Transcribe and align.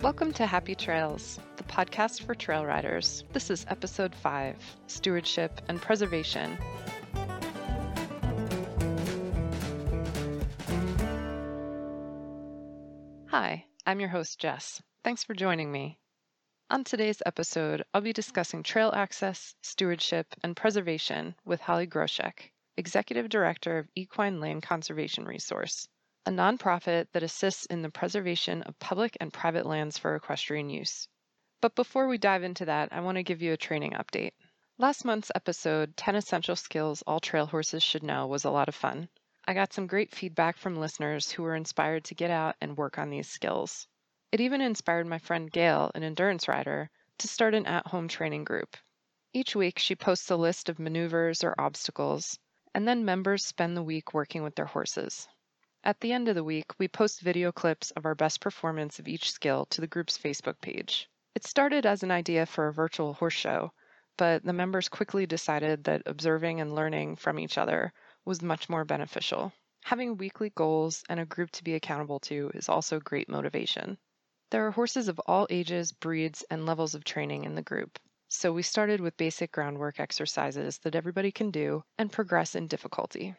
Welcome 0.00 0.32
to 0.34 0.46
Happy 0.46 0.74
Trails, 0.74 1.38
the 1.56 1.64
podcast 1.64 2.22
for 2.22 2.34
trail 2.34 2.64
riders. 2.64 3.24
This 3.32 3.50
is 3.50 3.66
episode 3.68 4.14
5 4.14 4.56
Stewardship 4.86 5.60
and 5.68 5.80
Preservation. 5.82 6.56
Hi, 13.26 13.66
I'm 13.86 14.00
your 14.00 14.08
host, 14.08 14.40
Jess. 14.40 14.82
Thanks 15.04 15.22
for 15.22 15.34
joining 15.34 15.70
me. 15.70 15.98
On 16.70 16.84
today's 16.84 17.22
episode, 17.24 17.82
I'll 17.94 18.02
be 18.02 18.12
discussing 18.12 18.62
trail 18.62 18.92
access, 18.94 19.54
stewardship, 19.62 20.26
and 20.42 20.54
preservation 20.54 21.34
with 21.46 21.62
Holly 21.62 21.86
Groshek, 21.86 22.50
Executive 22.76 23.30
Director 23.30 23.78
of 23.78 23.88
Equine 23.94 24.38
Land 24.38 24.64
Conservation 24.64 25.24
Resource, 25.24 25.88
a 26.26 26.30
nonprofit 26.30 27.06
that 27.12 27.22
assists 27.22 27.64
in 27.64 27.80
the 27.80 27.88
preservation 27.88 28.62
of 28.64 28.78
public 28.78 29.16
and 29.18 29.32
private 29.32 29.64
lands 29.64 29.96
for 29.96 30.14
equestrian 30.14 30.68
use. 30.68 31.08
But 31.62 31.74
before 31.74 32.06
we 32.06 32.18
dive 32.18 32.42
into 32.42 32.66
that, 32.66 32.92
I 32.92 33.00
want 33.00 33.16
to 33.16 33.22
give 33.22 33.40
you 33.40 33.54
a 33.54 33.56
training 33.56 33.92
update. 33.92 34.32
Last 34.76 35.06
month's 35.06 35.32
episode, 35.34 35.96
10 35.96 36.16
Essential 36.16 36.54
Skills 36.54 37.02
All 37.06 37.18
Trail 37.18 37.46
Horses 37.46 37.82
Should 37.82 38.02
Know, 38.02 38.26
was 38.26 38.44
a 38.44 38.50
lot 38.50 38.68
of 38.68 38.74
fun. 38.74 39.08
I 39.46 39.54
got 39.54 39.72
some 39.72 39.86
great 39.86 40.14
feedback 40.14 40.58
from 40.58 40.76
listeners 40.76 41.32
who 41.32 41.44
were 41.44 41.56
inspired 41.56 42.04
to 42.04 42.14
get 42.14 42.30
out 42.30 42.56
and 42.60 42.76
work 42.76 42.98
on 42.98 43.08
these 43.08 43.30
skills. 43.30 43.88
It 44.30 44.42
even 44.42 44.60
inspired 44.60 45.06
my 45.06 45.16
friend 45.16 45.50
Gail, 45.50 45.90
an 45.94 46.02
endurance 46.02 46.48
rider, 46.48 46.90
to 47.16 47.26
start 47.26 47.54
an 47.54 47.64
at 47.64 47.86
home 47.86 48.08
training 48.08 48.44
group. 48.44 48.76
Each 49.32 49.56
week, 49.56 49.78
she 49.78 49.96
posts 49.96 50.30
a 50.30 50.36
list 50.36 50.68
of 50.68 50.78
maneuvers 50.78 51.42
or 51.42 51.58
obstacles, 51.58 52.38
and 52.74 52.86
then 52.86 53.06
members 53.06 53.46
spend 53.46 53.74
the 53.74 53.82
week 53.82 54.12
working 54.12 54.42
with 54.42 54.54
their 54.54 54.66
horses. 54.66 55.26
At 55.82 56.00
the 56.00 56.12
end 56.12 56.28
of 56.28 56.34
the 56.34 56.44
week, 56.44 56.78
we 56.78 56.88
post 56.88 57.22
video 57.22 57.52
clips 57.52 57.90
of 57.92 58.04
our 58.04 58.14
best 58.14 58.42
performance 58.42 58.98
of 58.98 59.08
each 59.08 59.32
skill 59.32 59.64
to 59.70 59.80
the 59.80 59.86
group's 59.86 60.18
Facebook 60.18 60.60
page. 60.60 61.08
It 61.34 61.46
started 61.46 61.86
as 61.86 62.02
an 62.02 62.10
idea 62.10 62.44
for 62.44 62.68
a 62.68 62.72
virtual 62.72 63.14
horse 63.14 63.32
show, 63.32 63.72
but 64.18 64.44
the 64.44 64.52
members 64.52 64.90
quickly 64.90 65.24
decided 65.24 65.84
that 65.84 66.02
observing 66.04 66.60
and 66.60 66.74
learning 66.74 67.16
from 67.16 67.38
each 67.38 67.56
other 67.56 67.94
was 68.26 68.42
much 68.42 68.68
more 68.68 68.84
beneficial. 68.84 69.54
Having 69.84 70.18
weekly 70.18 70.50
goals 70.50 71.02
and 71.08 71.18
a 71.18 71.24
group 71.24 71.50
to 71.52 71.64
be 71.64 71.74
accountable 71.74 72.20
to 72.20 72.50
is 72.52 72.68
also 72.68 73.00
great 73.00 73.30
motivation. 73.30 73.96
There 74.50 74.66
are 74.66 74.70
horses 74.70 75.08
of 75.08 75.20
all 75.26 75.46
ages, 75.50 75.92
breeds, 75.92 76.42
and 76.50 76.64
levels 76.64 76.94
of 76.94 77.04
training 77.04 77.44
in 77.44 77.54
the 77.54 77.60
group. 77.60 77.98
So 78.28 78.50
we 78.50 78.62
started 78.62 78.98
with 78.98 79.18
basic 79.18 79.52
groundwork 79.52 80.00
exercises 80.00 80.78
that 80.78 80.94
everybody 80.94 81.30
can 81.30 81.50
do 81.50 81.84
and 81.98 82.10
progress 82.10 82.54
in 82.54 82.66
difficulty. 82.66 83.34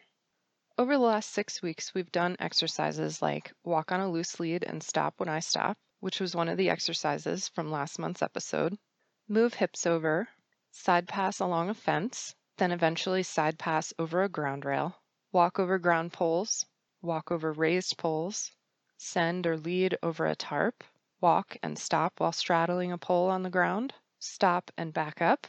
Over 0.78 0.92
the 0.92 1.00
last 1.00 1.30
six 1.30 1.62
weeks, 1.62 1.92
we've 1.94 2.12
done 2.12 2.36
exercises 2.38 3.20
like 3.20 3.52
walk 3.64 3.90
on 3.90 3.98
a 3.98 4.08
loose 4.08 4.38
lead 4.38 4.62
and 4.62 4.84
stop 4.84 5.18
when 5.18 5.28
I 5.28 5.40
stop, 5.40 5.76
which 5.98 6.20
was 6.20 6.36
one 6.36 6.48
of 6.48 6.56
the 6.56 6.70
exercises 6.70 7.48
from 7.48 7.72
last 7.72 7.98
month's 7.98 8.22
episode, 8.22 8.78
move 9.26 9.54
hips 9.54 9.86
over, 9.86 10.28
side 10.70 11.08
pass 11.08 11.40
along 11.40 11.70
a 11.70 11.74
fence, 11.74 12.36
then 12.56 12.70
eventually 12.70 13.24
side 13.24 13.58
pass 13.58 13.92
over 13.98 14.22
a 14.22 14.28
ground 14.28 14.64
rail, 14.64 15.02
walk 15.32 15.58
over 15.58 15.76
ground 15.76 16.12
poles, 16.12 16.66
walk 17.02 17.32
over 17.32 17.52
raised 17.52 17.98
poles, 17.98 18.52
send 18.96 19.44
or 19.44 19.56
lead 19.56 19.98
over 20.04 20.24
a 20.26 20.36
tarp, 20.36 20.84
walk 21.20 21.56
and 21.62 21.78
stop 21.78 22.20
while 22.20 22.32
straddling 22.32 22.92
a 22.92 22.98
pole 22.98 23.28
on 23.28 23.42
the 23.42 23.50
ground, 23.50 23.94
stop 24.18 24.70
and 24.76 24.92
back 24.92 25.20
up, 25.20 25.46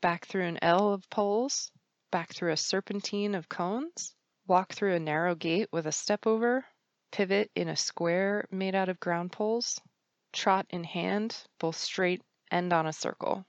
back 0.00 0.26
through 0.26 0.44
an 0.44 0.58
L 0.62 0.92
of 0.92 1.08
poles, 1.10 1.70
back 2.10 2.34
through 2.34 2.52
a 2.52 2.56
serpentine 2.56 3.34
of 3.34 3.48
cones, 3.48 4.14
walk 4.46 4.72
through 4.72 4.94
a 4.94 5.00
narrow 5.00 5.34
gate 5.34 5.68
with 5.72 5.86
a 5.86 5.92
step 5.92 6.26
over, 6.26 6.64
pivot 7.10 7.50
in 7.54 7.68
a 7.68 7.76
square 7.76 8.46
made 8.50 8.74
out 8.74 8.88
of 8.88 9.00
ground 9.00 9.32
poles, 9.32 9.80
trot 10.32 10.66
in 10.70 10.84
hand, 10.84 11.46
both 11.58 11.76
straight 11.76 12.22
and 12.50 12.72
on 12.72 12.86
a 12.86 12.92
circle. 12.92 13.44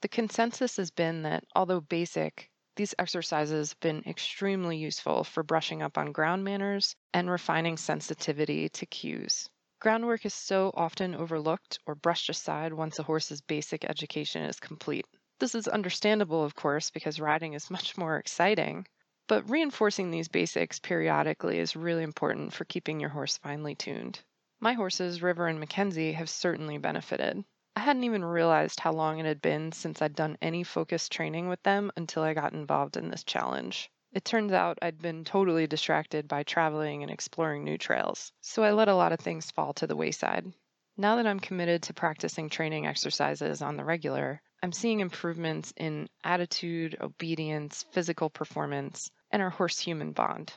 The 0.00 0.08
consensus 0.08 0.76
has 0.76 0.90
been 0.90 1.22
that, 1.22 1.44
although 1.54 1.80
basic, 1.80 2.50
these 2.74 2.94
exercises 2.98 3.70
have 3.70 3.80
been 3.80 4.02
extremely 4.06 4.78
useful 4.78 5.24
for 5.24 5.42
brushing 5.42 5.82
up 5.82 5.98
on 5.98 6.12
ground 6.12 6.42
manners 6.42 6.96
and 7.12 7.30
refining 7.30 7.76
sensitivity 7.76 8.68
to 8.70 8.86
cues. 8.86 9.48
Groundwork 9.82 10.24
is 10.24 10.32
so 10.32 10.70
often 10.74 11.12
overlooked 11.12 11.80
or 11.86 11.96
brushed 11.96 12.28
aside 12.28 12.72
once 12.72 13.00
a 13.00 13.02
horse's 13.02 13.40
basic 13.40 13.84
education 13.84 14.42
is 14.44 14.60
complete. 14.60 15.04
This 15.40 15.56
is 15.56 15.66
understandable, 15.66 16.44
of 16.44 16.54
course, 16.54 16.92
because 16.92 17.18
riding 17.18 17.54
is 17.54 17.68
much 17.78 17.98
more 17.98 18.16
exciting, 18.16 18.86
but 19.26 19.50
reinforcing 19.50 20.12
these 20.12 20.28
basics 20.28 20.78
periodically 20.78 21.58
is 21.58 21.74
really 21.74 22.04
important 22.04 22.52
for 22.52 22.64
keeping 22.64 23.00
your 23.00 23.10
horse 23.10 23.38
finely 23.38 23.74
tuned. 23.74 24.20
My 24.60 24.74
horses, 24.74 25.20
River 25.20 25.48
and 25.48 25.58
Mackenzie, 25.58 26.12
have 26.12 26.30
certainly 26.30 26.78
benefited. 26.78 27.44
I 27.74 27.80
hadn't 27.80 28.04
even 28.04 28.24
realized 28.24 28.78
how 28.78 28.92
long 28.92 29.18
it 29.18 29.26
had 29.26 29.42
been 29.42 29.72
since 29.72 30.00
I'd 30.00 30.14
done 30.14 30.38
any 30.40 30.62
focused 30.62 31.10
training 31.10 31.48
with 31.48 31.62
them 31.64 31.90
until 31.96 32.22
I 32.22 32.34
got 32.34 32.52
involved 32.52 32.96
in 32.96 33.08
this 33.08 33.24
challenge. 33.24 33.90
It 34.14 34.26
turns 34.26 34.52
out 34.52 34.78
I'd 34.82 35.00
been 35.00 35.24
totally 35.24 35.66
distracted 35.66 36.28
by 36.28 36.42
traveling 36.42 37.02
and 37.02 37.10
exploring 37.10 37.64
new 37.64 37.78
trails, 37.78 38.30
so 38.42 38.62
I 38.62 38.72
let 38.72 38.88
a 38.88 38.94
lot 38.94 39.12
of 39.12 39.20
things 39.20 39.50
fall 39.50 39.72
to 39.74 39.86
the 39.86 39.96
wayside. 39.96 40.52
Now 40.98 41.16
that 41.16 41.26
I'm 41.26 41.40
committed 41.40 41.84
to 41.84 41.94
practicing 41.94 42.50
training 42.50 42.86
exercises 42.86 43.62
on 43.62 43.78
the 43.78 43.86
regular, 43.86 44.42
I'm 44.62 44.72
seeing 44.72 45.00
improvements 45.00 45.72
in 45.78 46.10
attitude, 46.22 46.98
obedience, 47.00 47.86
physical 47.92 48.28
performance, 48.28 49.10
and 49.30 49.40
our 49.40 49.48
horse 49.48 49.78
human 49.78 50.12
bond. 50.12 50.52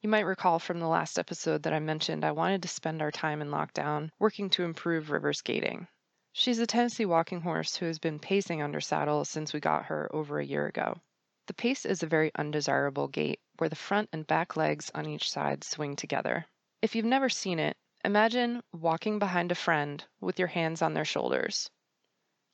You 0.00 0.08
might 0.08 0.20
recall 0.20 0.58
from 0.58 0.80
the 0.80 0.88
last 0.88 1.18
episode 1.18 1.64
that 1.64 1.74
I 1.74 1.80
mentioned 1.80 2.24
I 2.24 2.32
wanted 2.32 2.62
to 2.62 2.68
spend 2.68 3.02
our 3.02 3.10
time 3.10 3.42
in 3.42 3.50
lockdown 3.50 4.08
working 4.18 4.48
to 4.50 4.64
improve 4.64 5.10
River's 5.10 5.42
gaiting. 5.42 5.86
She's 6.32 6.60
a 6.60 6.66
Tennessee 6.66 7.04
walking 7.04 7.42
horse 7.42 7.76
who 7.76 7.84
has 7.84 7.98
been 7.98 8.20
pacing 8.20 8.62
under 8.62 8.80
saddle 8.80 9.26
since 9.26 9.52
we 9.52 9.60
got 9.60 9.84
her 9.84 10.08
over 10.14 10.38
a 10.38 10.46
year 10.46 10.66
ago. 10.66 10.98
The 11.46 11.54
pace 11.54 11.84
is 11.84 12.02
a 12.02 12.08
very 12.08 12.32
undesirable 12.34 13.06
gait 13.06 13.40
where 13.58 13.68
the 13.68 13.76
front 13.76 14.08
and 14.12 14.26
back 14.26 14.56
legs 14.56 14.90
on 14.96 15.06
each 15.06 15.30
side 15.30 15.62
swing 15.62 15.94
together. 15.94 16.46
If 16.82 16.96
you've 16.96 17.04
never 17.04 17.28
seen 17.28 17.60
it, 17.60 17.76
imagine 18.04 18.64
walking 18.72 19.20
behind 19.20 19.52
a 19.52 19.54
friend 19.54 20.04
with 20.20 20.40
your 20.40 20.48
hands 20.48 20.82
on 20.82 20.94
their 20.94 21.04
shoulders. 21.04 21.70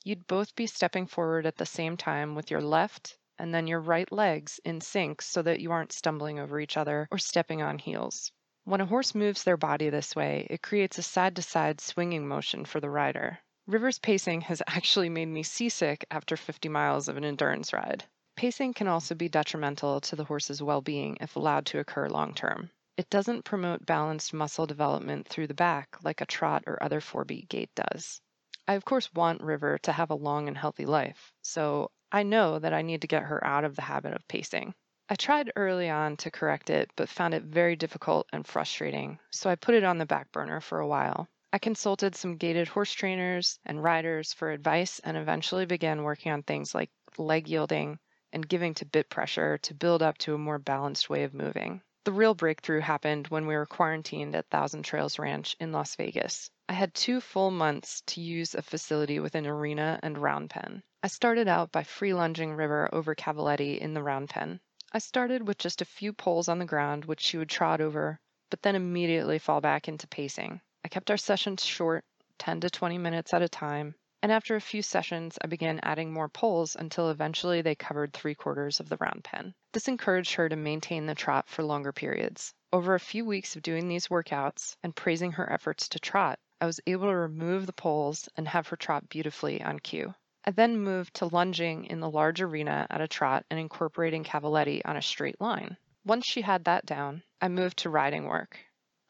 You'd 0.05 0.27
both 0.27 0.55
be 0.55 0.67
stepping 0.67 1.07
forward 1.07 1.47
at 1.47 1.57
the 1.57 1.65
same 1.65 1.97
time 1.97 2.35
with 2.35 2.51
your 2.51 2.61
left 2.61 3.17
and 3.39 3.55
then 3.55 3.67
your 3.67 3.81
right 3.81 4.13
legs 4.13 4.61
in 4.63 4.83
sync 4.83 5.23
so 5.23 5.41
that 5.41 5.61
you 5.61 5.73
aren't 5.73 5.93
stumbling 5.93 6.39
over 6.39 6.61
each 6.61 6.77
other 6.77 7.09
or 7.11 7.17
stepping 7.17 7.63
on 7.63 7.79
heels. 7.79 8.31
When 8.65 8.83
a 8.83 8.87
horse 8.87 9.15
moves 9.15 9.43
their 9.43 9.57
body 9.57 9.89
this 9.89 10.15
way, 10.15 10.47
it 10.51 10.61
creates 10.61 10.99
a 10.99 11.03
side 11.03 11.35
to 11.37 11.43
side 11.43 11.81
swinging 11.81 12.29
motion 12.29 12.67
for 12.67 12.79
the 12.79 12.91
rider. 12.91 13.39
River's 13.67 13.99
pacing 13.99 14.43
has 14.43 14.61
actually 14.67 15.09
made 15.09 15.29
me 15.29 15.43
seasick 15.43 16.05
after 16.11 16.37
50 16.37 16.69
miles 16.69 17.09
of 17.09 17.17
an 17.17 17.25
endurance 17.25 17.73
ride. 17.73 18.05
Pacing 18.43 18.75
can 18.75 18.89
also 18.89 19.15
be 19.15 19.29
detrimental 19.29 20.01
to 20.01 20.17
the 20.17 20.25
horse's 20.25 20.61
well 20.61 20.81
being 20.81 21.17
if 21.21 21.37
allowed 21.37 21.65
to 21.67 21.79
occur 21.79 22.09
long 22.09 22.35
term. 22.35 22.73
It 22.97 23.09
doesn't 23.09 23.45
promote 23.45 23.87
balanced 23.87 24.35
muscle 24.35 24.67
development 24.67 25.29
through 25.29 25.47
the 25.47 25.55
back 25.55 25.97
like 26.03 26.21
a 26.21 26.27
trot 26.27 26.65
or 26.67 26.83
other 26.83 27.01
four 27.01 27.25
beat 27.25 27.49
gait 27.49 27.73
does. 27.77 28.21
I, 28.67 28.75
of 28.75 28.85
course, 28.85 29.15
want 29.15 29.43
River 29.43 29.79
to 29.85 29.93
have 29.93 30.11
a 30.11 30.17
long 30.17 30.49
and 30.49 30.59
healthy 30.59 30.87
life, 30.87 31.33
so 31.43 31.93
I 32.11 32.25
know 32.25 32.59
that 32.59 32.73
I 32.73 32.83
need 32.83 33.03
to 33.03 33.07
get 33.07 33.23
her 33.23 33.47
out 33.47 33.63
of 33.63 33.77
the 33.77 33.83
habit 33.83 34.13
of 34.13 34.27
pacing. 34.27 34.75
I 35.09 35.15
tried 35.15 35.53
early 35.55 35.89
on 35.89 36.17
to 36.17 36.33
correct 36.33 36.69
it, 36.69 36.91
but 36.97 37.09
found 37.09 37.35
it 37.35 37.45
very 37.45 37.77
difficult 37.77 38.27
and 38.33 38.45
frustrating, 38.45 39.21
so 39.31 39.51
I 39.51 39.55
put 39.55 39.77
it 39.77 39.85
on 39.85 39.99
the 39.99 40.05
back 40.05 40.33
burner 40.33 40.61
for 40.61 40.81
a 40.81 40.89
while. 40.89 41.29
I 41.53 41.61
consulted 41.61 42.17
some 42.17 42.39
gaited 42.39 42.67
horse 42.67 42.93
trainers 42.93 43.61
and 43.65 43.85
riders 43.85 44.33
for 44.33 44.51
advice 44.51 44.99
and 45.05 45.17
eventually 45.17 45.65
began 45.65 46.03
working 46.03 46.33
on 46.33 46.43
things 46.43 46.75
like 46.75 46.91
leg 47.17 47.47
yielding 47.47 48.01
and 48.33 48.49
giving 48.49 48.75
to 48.75 48.85
bit 48.85 49.09
pressure 49.09 49.59
to 49.59 49.75
build 49.75 50.03
up 50.03 50.19
to 50.19 50.35
a 50.35 50.39
more 50.39 50.59
balanced 50.59 51.11
way 51.11 51.25
of 51.25 51.35
moving. 51.35 51.83
The 52.05 52.13
real 52.13 52.35
breakthrough 52.35 52.81
happened 52.81 53.29
when 53.29 53.47
we 53.47 53.55
were 53.55 53.67
quarantined 53.67 54.35
at 54.35 54.49
Thousand 54.49 54.83
Trails 54.83 55.19
Ranch 55.19 55.55
in 55.61 55.71
Las 55.71 55.95
Vegas. 55.95 56.51
I 56.69 56.73
had 56.73 56.95
two 56.95 57.21
full 57.21 57.51
months 57.51 58.03
to 58.07 58.21
use 58.21 58.55
a 58.55 58.63
facility 58.63 59.21
with 59.21 59.35
an 59.37 59.47
arena 59.47 60.01
and 60.03 60.19
round 60.19 60.51
pen. 60.51 60.83
I 61.05 61.09
started 61.09 61.47
out 61.47 61.71
by 61.71 61.85
free 61.85 62.13
lunging 62.13 62.55
River 62.55 62.89
over 62.93 63.15
Cavaletti 63.15 63.79
in 63.79 63.95
the 63.95 64.03
round 64.03 64.31
pen. 64.31 64.61
I 64.93 64.99
started 64.99 65.47
with 65.47 65.59
just 65.59 65.81
a 65.81 65.85
few 65.85 66.13
poles 66.13 66.49
on 66.49 66.59
the 66.59 66.65
ground, 66.65 67.05
which 67.05 67.21
she 67.21 67.39
would 67.39 67.49
trot 67.49 67.81
over, 67.81 68.19
but 68.51 68.63
then 68.63 68.75
immediately 68.75 69.39
fall 69.39 69.61
back 69.61 69.87
into 69.87 70.09
pacing. 70.09 70.61
I 70.85 70.89
kept 70.89 71.11
our 71.11 71.17
sessions 71.17 71.65
short, 71.65 72.05
10 72.39 72.61
to 72.63 72.71
20 72.71 72.99
minutes 72.99 73.33
at 73.33 73.43
a 73.43 73.49
time, 73.49 73.95
and 74.23 74.31
after 74.31 74.55
a 74.55 74.61
few 74.61 74.81
sessions, 74.83 75.37
I 75.43 75.49
began 75.49 75.81
adding 75.83 76.13
more 76.13 76.29
poles 76.29 76.77
until 76.77 77.11
eventually 77.11 77.61
they 77.61 77.75
covered 77.75 78.13
three 78.13 78.37
quarters 78.37 78.79
of 78.79 78.89
the 78.89 78.97
round 78.99 79.25
pen. 79.25 79.53
This 79.73 79.89
encouraged 79.89 80.35
her 80.35 80.49
to 80.49 80.55
maintain 80.55 81.07
the 81.07 81.15
trot 81.17 81.49
for 81.49 81.65
longer 81.65 81.93
periods. 81.93 82.55
Over 82.73 82.95
a 82.95 83.01
few 83.01 83.25
weeks 83.25 83.57
of 83.57 83.63
doing 83.63 83.89
these 83.89 84.07
workouts 84.07 84.77
and 84.83 84.95
praising 84.95 85.33
her 85.33 85.53
efforts 85.53 85.89
to 85.89 85.99
trot, 85.99 86.39
I 86.61 86.67
was 86.67 86.81
able 86.87 87.09
to 87.09 87.17
remove 87.17 87.67
the 87.67 87.73
poles 87.73 88.29
and 88.37 88.47
have 88.47 88.69
her 88.69 88.77
trot 88.77 89.09
beautifully 89.09 89.61
on 89.61 89.81
cue. 89.81 90.15
I 90.45 90.53
then 90.53 90.79
moved 90.79 91.15
to 91.15 91.27
lunging 91.27 91.87
in 91.87 91.99
the 91.99 92.11
large 92.11 92.41
arena 92.41 92.87
at 92.91 93.01
a 93.01 93.09
trot 93.09 93.45
and 93.51 93.59
incorporating 93.59 94.23
cavaletti 94.23 94.83
on 94.85 94.97
a 94.97 95.03
straight 95.03 95.41
line. 95.41 95.77
Once 96.05 96.27
she 96.27 96.43
had 96.43 96.65
that 96.65 96.87
down, 96.87 97.25
I 97.41 97.49
moved 97.49 97.79
to 97.79 97.91
riding 97.91 98.27
work. 98.27 98.59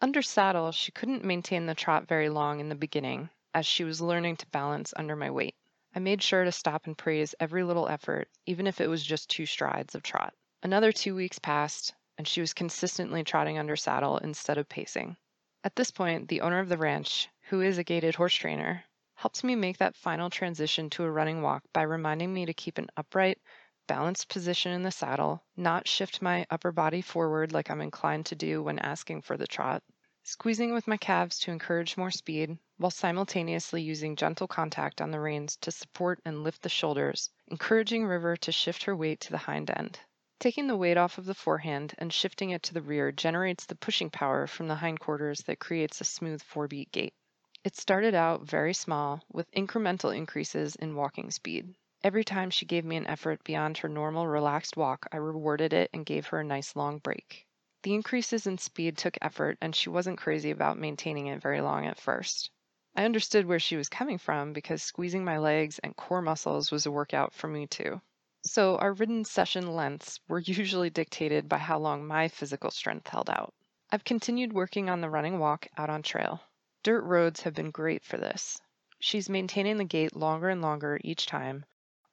Under 0.00 0.23
saddle, 0.23 0.73
she 0.73 0.91
couldn't 0.91 1.23
maintain 1.23 1.67
the 1.67 1.75
trot 1.75 2.09
very 2.09 2.31
long 2.31 2.61
in 2.61 2.70
the 2.70 2.75
beginning, 2.75 3.29
as 3.54 3.66
she 3.66 3.84
was 3.84 4.00
learning 4.00 4.37
to 4.37 4.46
balance 4.49 4.94
under 4.96 5.16
my 5.16 5.31
weight. 5.31 5.54
I 5.94 5.99
made 5.99 6.22
sure 6.22 6.44
to 6.44 6.52
stop 6.52 6.87
and 6.87 6.96
praise 6.96 7.34
every 7.38 7.64
little 7.64 7.88
effort, 7.88 8.28
even 8.46 8.66
if 8.66 8.81
it 8.81 8.88
was 8.88 9.02
just 9.02 9.28
two 9.28 9.46
strides 9.46 9.94
of 9.94 10.02
trot. 10.02 10.34
Another 10.62 10.93
two 10.93 11.14
weeks 11.14 11.38
passed, 11.38 11.94
and 12.16 12.26
she 12.26 12.40
was 12.40 12.54
consistently 12.54 13.25
trotting 13.25 13.58
under 13.58 13.76
saddle 13.76 14.19
instead 14.19 14.58
of 14.58 14.69
pacing. 14.69 15.16
At 15.64 15.76
this 15.76 15.90
point, 15.90 16.28
the 16.28 16.40
owner 16.40 16.60
of 16.60 16.69
the 16.69 16.78
ranch, 16.78 17.28
who 17.49 17.60
is 17.60 17.78
a 17.78 17.84
gaited 17.84 18.14
horse 18.14 18.34
trainer, 18.34 18.84
helped 19.14 19.44
me 19.44 19.54
make 19.54 19.78
that 19.78 19.94
final 19.94 20.31
transition 20.31 20.90
to 20.90 21.04
a 21.04 21.10
running 21.10 21.43
walk 21.43 21.62
by 21.72 21.82
reminding 21.82 22.32
me 22.32 22.46
to 22.46 22.54
keep 22.54 22.78
an 22.78 22.88
upright, 22.96 23.38
balanced 23.87 24.28
position 24.28 24.72
in 24.72 24.82
the 24.82 24.90
saddle, 24.90 25.44
not 25.56 25.87
shift 25.87 26.22
my 26.22 26.46
upper 26.50 26.72
body 26.72 27.02
forward 27.02 27.52
like 27.52 27.70
I'm 27.70 27.81
inclined 27.81 28.26
to 28.26 28.34
do 28.34 28.62
when 28.62 28.78
asking 28.78 29.22
for 29.22 29.37
the 29.37 29.46
trot, 29.46 29.82
squeezing 30.22 30.72
with 30.72 30.88
my 30.88 30.96
calves 30.96 31.38
to 31.40 31.50
encourage 31.50 31.96
more 31.96 32.10
speed, 32.10 32.58
while 32.82 32.90
simultaneously 32.90 33.81
using 33.81 34.17
gentle 34.17 34.49
contact 34.49 35.00
on 35.00 35.12
the 35.12 35.20
reins 35.20 35.56
to 35.56 35.70
support 35.70 36.20
and 36.25 36.43
lift 36.43 36.61
the 36.62 36.69
shoulders, 36.69 37.31
encouraging 37.46 38.05
River 38.05 38.37
to 38.37 38.50
shift 38.50 38.82
her 38.82 38.96
weight 38.96 39.20
to 39.20 39.31
the 39.31 39.38
hind 39.38 39.70
end. 39.70 40.00
Taking 40.40 40.67
the 40.67 40.76
weight 40.76 40.96
off 40.96 41.17
of 41.17 41.25
the 41.25 41.32
forehand 41.32 41.94
and 41.99 42.12
shifting 42.12 42.50
it 42.50 42.64
to 42.64 42.75
the 42.75 42.82
rear 42.82 43.12
generates 43.12 43.67
the 43.67 43.76
pushing 43.76 44.11
power 44.11 44.49
from 44.49 44.67
the 44.67 44.75
hindquarters 44.75 45.43
that 45.43 45.61
creates 45.61 46.00
a 46.00 46.05
smooth 46.05 46.43
four 46.43 46.67
beat 46.67 46.90
gait. 46.90 47.14
It 47.62 47.76
started 47.76 48.17
out 48.17 48.43
very 48.43 48.75
small, 48.75 49.23
with 49.31 49.49
incremental 49.52 50.12
increases 50.12 50.75
in 50.75 50.96
walking 50.96 51.31
speed. 51.31 51.76
Every 52.02 52.25
time 52.25 52.50
she 52.50 52.67
gave 52.67 52.85
me 52.85 52.96
an 52.96 53.06
effort 53.06 53.44
beyond 53.44 53.78
her 53.78 53.88
normal 53.88 54.26
relaxed 54.26 54.76
walk, 54.76 55.06
I 55.12 55.19
rewarded 55.19 55.73
it 55.73 55.88
and 55.93 56.05
gave 56.05 56.26
her 56.26 56.40
a 56.40 56.44
nice 56.44 56.75
long 56.75 56.99
break. 56.99 57.46
The 57.85 57.94
increases 57.94 58.49
in 58.49 58.58
speed 58.58 58.99
took 58.99 59.17
effort, 59.23 59.56
and 59.61 59.76
she 59.76 59.88
wasn't 59.88 60.19
crazy 60.19 60.50
about 60.50 60.78
maintaining 60.78 61.28
it 61.28 61.40
very 61.40 61.61
long 61.61 61.87
at 61.87 62.00
first. 62.00 62.50
I 62.94 63.06
understood 63.06 63.46
where 63.46 63.58
she 63.58 63.76
was 63.76 63.88
coming 63.88 64.18
from 64.18 64.52
because 64.52 64.82
squeezing 64.82 65.24
my 65.24 65.38
legs 65.38 65.78
and 65.78 65.96
core 65.96 66.20
muscles 66.20 66.70
was 66.70 66.84
a 66.84 66.90
workout 66.90 67.32
for 67.32 67.48
me 67.48 67.66
too. 67.66 68.02
So, 68.44 68.76
our 68.76 68.92
ridden 68.92 69.24
session 69.24 69.74
lengths 69.74 70.20
were 70.28 70.38
usually 70.44 70.90
dictated 70.90 71.48
by 71.48 71.56
how 71.56 71.78
long 71.78 72.06
my 72.06 72.28
physical 72.28 72.70
strength 72.70 73.08
held 73.08 73.30
out. 73.30 73.54
I've 73.90 74.04
continued 74.04 74.52
working 74.52 74.90
on 74.90 75.00
the 75.00 75.08
running 75.08 75.38
walk 75.38 75.68
out 75.78 75.88
on 75.88 76.02
trail. 76.02 76.42
Dirt 76.82 77.02
roads 77.04 77.40
have 77.42 77.54
been 77.54 77.70
great 77.70 78.04
for 78.04 78.18
this. 78.18 78.60
She's 78.98 79.30
maintaining 79.30 79.78
the 79.78 79.84
gait 79.84 80.14
longer 80.14 80.50
and 80.50 80.60
longer 80.60 81.00
each 81.02 81.24
time, 81.24 81.64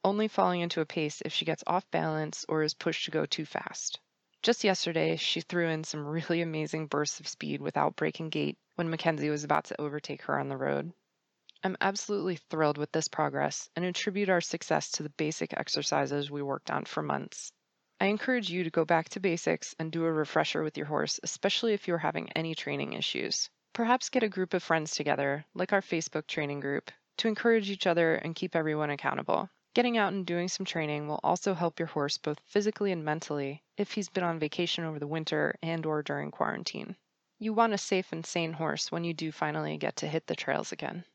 only 0.06 0.30
falling 0.30 0.62
into 0.62 0.80
a 0.80 0.86
pace 0.86 1.22
if 1.26 1.34
she 1.34 1.44
gets 1.44 1.64
off 1.68 1.92
balance 1.92 2.46
or 2.48 2.64
is 2.64 2.74
pushed 2.74 3.04
to 3.04 3.12
go 3.12 3.26
too 3.26 3.46
fast. 3.46 4.00
Just 4.42 4.64
yesterday, 4.64 5.18
she 5.18 5.42
threw 5.42 5.68
in 5.68 5.84
some 5.84 6.06
really 6.08 6.42
amazing 6.42 6.88
bursts 6.88 7.20
of 7.20 7.28
speed 7.28 7.60
without 7.60 7.98
breaking 7.98 8.30
gait 8.30 8.58
when 8.80 8.90
Mackenzie 8.90 9.30
was 9.30 9.44
about 9.44 9.66
to 9.66 9.82
overtake 9.82 10.22
her 10.22 10.40
on 10.40 10.48
the 10.48 10.56
road. 10.56 10.94
I'm 11.66 11.76
absolutely 11.82 12.38
thrilled 12.38 12.78
with 12.78 12.94
this 12.94 13.10
progress 13.10 13.70
and 13.76 13.84
attribute 13.84 14.30
our 14.30 14.40
success 14.40 14.92
to 14.92 15.04
the 15.04 15.10
basic 15.10 15.54
exercises 15.54 16.32
we 16.32 16.42
worked 16.42 16.72
on 16.72 16.86
for 16.86 17.04
months. 17.04 17.52
I 18.00 18.06
encourage 18.06 18.50
you 18.50 18.64
to 18.64 18.70
go 18.70 18.86
back 18.86 19.10
to 19.10 19.20
basics 19.20 19.76
and 19.80 19.92
do 19.92 20.06
a 20.06 20.14
refresher 20.14 20.64
with 20.64 20.78
your 20.78 20.86
horse, 20.86 21.20
especially 21.24 21.74
if 21.74 21.90
you're 21.90 21.98
having 21.98 22.32
any 22.38 22.56
training 22.56 22.94
issues. 22.94 23.50
Perhaps 23.74 24.12
get 24.12 24.24
a 24.24 24.30
group 24.30 24.54
of 24.54 24.64
friends 24.64 24.96
together, 24.96 25.44
like 25.54 25.74
our 25.74 25.82
Facebook 25.82 26.26
training 26.26 26.62
group, 26.62 26.90
to 27.18 27.28
encourage 27.28 27.70
each 27.70 27.86
other 27.86 28.16
and 28.16 28.34
keep 28.34 28.56
everyone 28.56 28.92
accountable. 28.92 29.50
Getting 29.74 29.98
out 29.98 30.14
and 30.14 30.26
doing 30.26 30.48
some 30.48 30.66
training 30.66 31.10
will 31.10 31.20
also 31.22 31.54
help 31.54 31.80
your 31.80 31.90
horse 31.90 32.18
both 32.18 32.40
physically 32.46 32.94
and 32.94 33.04
mentally 33.04 33.62
if 33.76 33.92
he's 33.92 34.08
been 34.08 34.24
on 34.24 34.40
vacation 34.40 34.86
over 34.86 35.00
the 35.00 35.06
winter 35.06 35.56
and 35.62 35.86
or 35.86 36.02
during 36.02 36.32
quarantine. 36.32 36.96
You 37.42 37.54
want 37.54 37.72
a 37.72 37.78
safe 37.78 38.12
and 38.12 38.26
sane 38.26 38.52
horse 38.52 38.92
when 38.92 39.06
you 39.06 39.14
do 39.14 39.32
finally 39.32 39.78
get 39.78 39.96
to 39.96 40.10
hit 40.10 40.28
the 40.28 40.36
trails 40.36 40.74
again. 40.74 41.06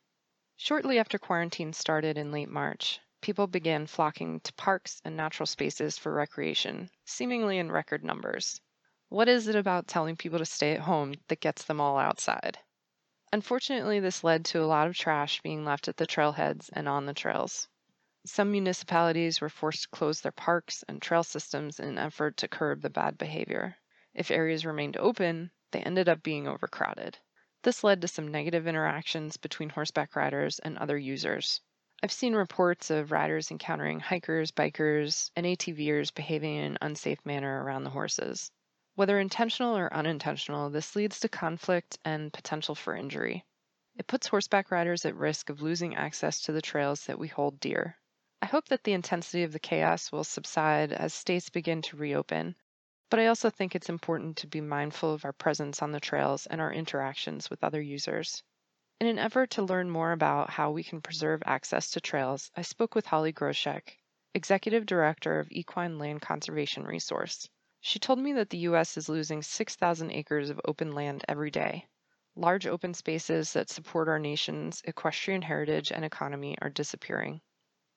Shortly 0.56 0.98
after 0.98 1.18
quarantine 1.18 1.74
started 1.74 2.16
in 2.16 2.32
late 2.32 2.48
March, 2.48 2.98
people 3.20 3.46
began 3.46 3.86
flocking 3.86 4.40
to 4.40 4.54
parks 4.54 5.02
and 5.04 5.18
natural 5.18 5.46
spaces 5.46 5.98
for 5.98 6.14
recreation, 6.14 6.88
seemingly 7.04 7.58
in 7.58 7.70
record 7.70 8.02
numbers. 8.02 8.62
What 9.10 9.28
is 9.28 9.48
it 9.48 9.54
about 9.54 9.86
telling 9.86 10.16
people 10.16 10.38
to 10.38 10.46
stay 10.46 10.72
at 10.72 10.80
home 10.80 11.12
that 11.28 11.40
gets 11.40 11.62
them 11.62 11.78
all 11.78 11.98
outside? 11.98 12.58
Unfortunately, 13.30 14.00
this 14.00 14.24
led 14.24 14.46
to 14.46 14.62
a 14.62 14.64
lot 14.64 14.86
of 14.86 14.96
trash 14.96 15.42
being 15.42 15.66
left 15.66 15.88
at 15.88 15.98
the 15.98 16.06
trailheads 16.06 16.70
and 16.72 16.88
on 16.88 17.04
the 17.04 17.12
trails. 17.12 17.68
Some 18.24 18.50
municipalities 18.50 19.42
were 19.42 19.50
forced 19.50 19.82
to 19.82 19.88
close 19.90 20.22
their 20.22 20.32
parks 20.32 20.84
and 20.88 21.02
trail 21.02 21.22
systems 21.22 21.78
in 21.78 21.86
an 21.86 21.98
effort 21.98 22.38
to 22.38 22.48
curb 22.48 22.80
the 22.80 22.88
bad 22.88 23.18
behavior. 23.18 23.76
If 24.14 24.30
areas 24.30 24.64
remained 24.64 24.96
open, 24.96 25.50
they 25.74 25.82
ended 25.82 26.08
up 26.08 26.22
being 26.22 26.46
overcrowded. 26.46 27.18
This 27.64 27.82
led 27.82 28.00
to 28.02 28.06
some 28.06 28.28
negative 28.28 28.68
interactions 28.68 29.36
between 29.36 29.70
horseback 29.70 30.14
riders 30.14 30.60
and 30.60 30.78
other 30.78 30.96
users. 30.96 31.60
I've 32.00 32.12
seen 32.12 32.36
reports 32.36 32.90
of 32.90 33.10
riders 33.10 33.50
encountering 33.50 33.98
hikers, 33.98 34.52
bikers, 34.52 35.32
and 35.34 35.44
ATVers 35.44 36.14
behaving 36.14 36.54
in 36.54 36.64
an 36.64 36.78
unsafe 36.80 37.26
manner 37.26 37.64
around 37.64 37.82
the 37.82 37.90
horses. 37.90 38.52
Whether 38.94 39.18
intentional 39.18 39.76
or 39.76 39.92
unintentional, 39.92 40.70
this 40.70 40.94
leads 40.94 41.18
to 41.20 41.28
conflict 41.28 41.98
and 42.04 42.32
potential 42.32 42.76
for 42.76 42.94
injury. 42.94 43.44
It 43.96 44.06
puts 44.06 44.28
horseback 44.28 44.70
riders 44.70 45.04
at 45.04 45.16
risk 45.16 45.50
of 45.50 45.60
losing 45.60 45.96
access 45.96 46.42
to 46.42 46.52
the 46.52 46.62
trails 46.62 47.06
that 47.06 47.18
we 47.18 47.26
hold 47.26 47.58
dear. 47.58 47.98
I 48.40 48.46
hope 48.46 48.68
that 48.68 48.84
the 48.84 48.92
intensity 48.92 49.42
of 49.42 49.52
the 49.52 49.58
chaos 49.58 50.12
will 50.12 50.22
subside 50.22 50.92
as 50.92 51.12
states 51.14 51.48
begin 51.48 51.82
to 51.82 51.96
reopen, 51.96 52.54
but 53.10 53.20
I 53.20 53.26
also 53.26 53.50
think 53.50 53.74
it's 53.74 53.88
important 53.88 54.36
to 54.38 54.46
be 54.46 54.60
mindful 54.60 55.12
of 55.12 55.24
our 55.24 55.32
presence 55.32 55.82
on 55.82 55.92
the 55.92 56.00
trails 56.00 56.46
and 56.46 56.60
our 56.60 56.72
interactions 56.72 57.50
with 57.50 57.62
other 57.62 57.80
users. 57.80 58.42
In 59.00 59.06
an 59.06 59.18
effort 59.18 59.50
to 59.50 59.62
learn 59.62 59.90
more 59.90 60.12
about 60.12 60.50
how 60.50 60.70
we 60.70 60.84
can 60.84 61.02
preserve 61.02 61.42
access 61.44 61.90
to 61.90 62.00
trails, 62.00 62.50
I 62.56 62.62
spoke 62.62 62.94
with 62.94 63.06
Holly 63.06 63.32
Groshek, 63.32 63.98
Executive 64.34 64.86
Director 64.86 65.38
of 65.40 65.50
Equine 65.50 65.98
Land 65.98 66.22
Conservation 66.22 66.84
Resource. 66.84 67.48
She 67.80 67.98
told 67.98 68.18
me 68.18 68.32
that 68.32 68.50
the 68.50 68.58
U.S. 68.58 68.96
is 68.96 69.08
losing 69.08 69.42
6,000 69.42 70.10
acres 70.10 70.48
of 70.48 70.60
open 70.64 70.92
land 70.92 71.24
every 71.28 71.50
day. 71.50 71.86
Large 72.34 72.66
open 72.66 72.94
spaces 72.94 73.52
that 73.52 73.68
support 73.68 74.08
our 74.08 74.18
nation's 74.18 74.80
equestrian 74.84 75.42
heritage 75.42 75.92
and 75.92 76.04
economy 76.04 76.56
are 76.62 76.70
disappearing. 76.70 77.40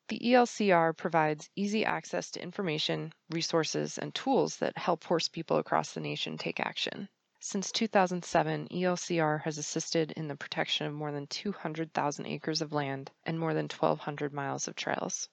The 0.10 0.20
ELCR 0.20 0.96
provides 0.96 1.50
easy 1.58 1.84
access 1.84 2.32
to 2.32 2.42
information, 2.42 3.12
resources, 3.30 3.98
and 3.98 4.16
tools 4.16 4.56
that 4.58 4.78
help 4.78 5.04
horse 5.04 5.28
people 5.28 5.58
across 5.58 5.92
the 5.92 6.00
nation 6.00 6.38
take 6.38 6.62
action. 6.62 7.10
Since 7.42 7.74
2007, 7.74 8.70
ELCR 8.70 9.42
has 9.44 9.58
assisted 9.58 10.12
in 10.14 10.30
the 10.30 10.38
protection 10.38 10.88
of 10.88 10.94
more 10.94 11.12
than 11.12 11.28
200,000 11.28 12.26
acres 12.26 12.62
of 12.62 12.72
land 12.72 13.12
and 13.26 13.38
more 13.38 13.54
than 13.54 13.66
1,200 13.66 14.32
miles 14.32 14.70
of 14.70 14.76
trails. 14.76 15.28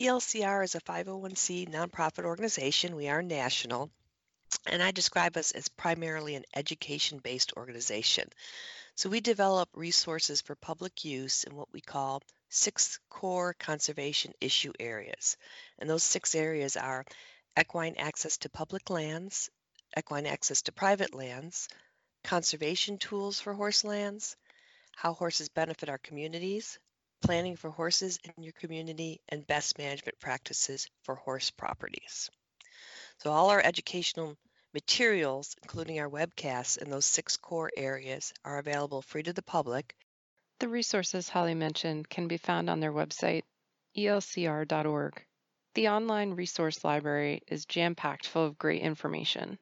ELCR 0.00 0.62
is 0.62 0.76
a 0.76 0.80
501c 0.80 1.68
nonprofit 1.68 2.24
organization. 2.24 2.94
We 2.94 3.08
are 3.08 3.20
national. 3.20 3.90
And 4.64 4.80
I 4.80 4.92
describe 4.92 5.36
us 5.36 5.50
as 5.50 5.68
primarily 5.68 6.36
an 6.36 6.44
education 6.54 7.18
based 7.18 7.52
organization. 7.56 8.28
So 8.94 9.10
we 9.10 9.20
develop 9.20 9.68
resources 9.74 10.40
for 10.40 10.54
public 10.54 11.04
use 11.04 11.42
in 11.42 11.56
what 11.56 11.72
we 11.72 11.80
call 11.80 12.22
six 12.48 12.98
core 13.10 13.54
conservation 13.54 14.32
issue 14.40 14.72
areas. 14.78 15.36
And 15.78 15.88
those 15.88 16.02
six 16.02 16.34
areas 16.34 16.76
are 16.76 17.04
equine 17.58 17.94
access 17.98 18.38
to 18.38 18.48
public 18.48 18.90
lands, 18.90 19.50
equine 19.98 20.26
access 20.26 20.62
to 20.62 20.72
private 20.72 21.14
lands, 21.14 21.68
conservation 22.24 22.98
tools 22.98 23.40
for 23.40 23.54
horse 23.54 23.84
lands, 23.84 24.36
how 24.96 25.14
horses 25.14 25.48
benefit 25.48 25.88
our 25.88 25.98
communities, 25.98 26.78
planning 27.22 27.56
for 27.56 27.70
horses 27.70 28.18
in 28.24 28.42
your 28.42 28.52
community, 28.54 29.20
and 29.28 29.46
best 29.46 29.78
management 29.78 30.18
practices 30.20 30.88
for 31.02 31.14
horse 31.14 31.50
properties. 31.50 32.30
So 33.18 33.32
all 33.32 33.50
our 33.50 33.60
educational 33.60 34.36
materials, 34.74 35.56
including 35.62 35.98
our 35.98 36.08
webcasts 36.08 36.78
in 36.78 36.90
those 36.90 37.06
six 37.06 37.36
core 37.36 37.70
areas, 37.76 38.32
are 38.44 38.58
available 38.58 39.02
free 39.02 39.22
to 39.24 39.32
the 39.32 39.42
public. 39.42 39.94
The 40.60 40.68
resources 40.68 41.28
Holly 41.28 41.54
mentioned 41.54 42.08
can 42.08 42.26
be 42.26 42.36
found 42.36 42.68
on 42.68 42.80
their 42.80 42.92
website, 42.92 43.44
elcr.org. 43.96 45.24
The 45.74 45.88
online 45.88 46.32
resource 46.32 46.82
library 46.82 47.42
is 47.46 47.64
jam 47.64 47.94
packed 47.94 48.26
full 48.26 48.44
of 48.44 48.58
great 48.58 48.82
information. 48.82 49.60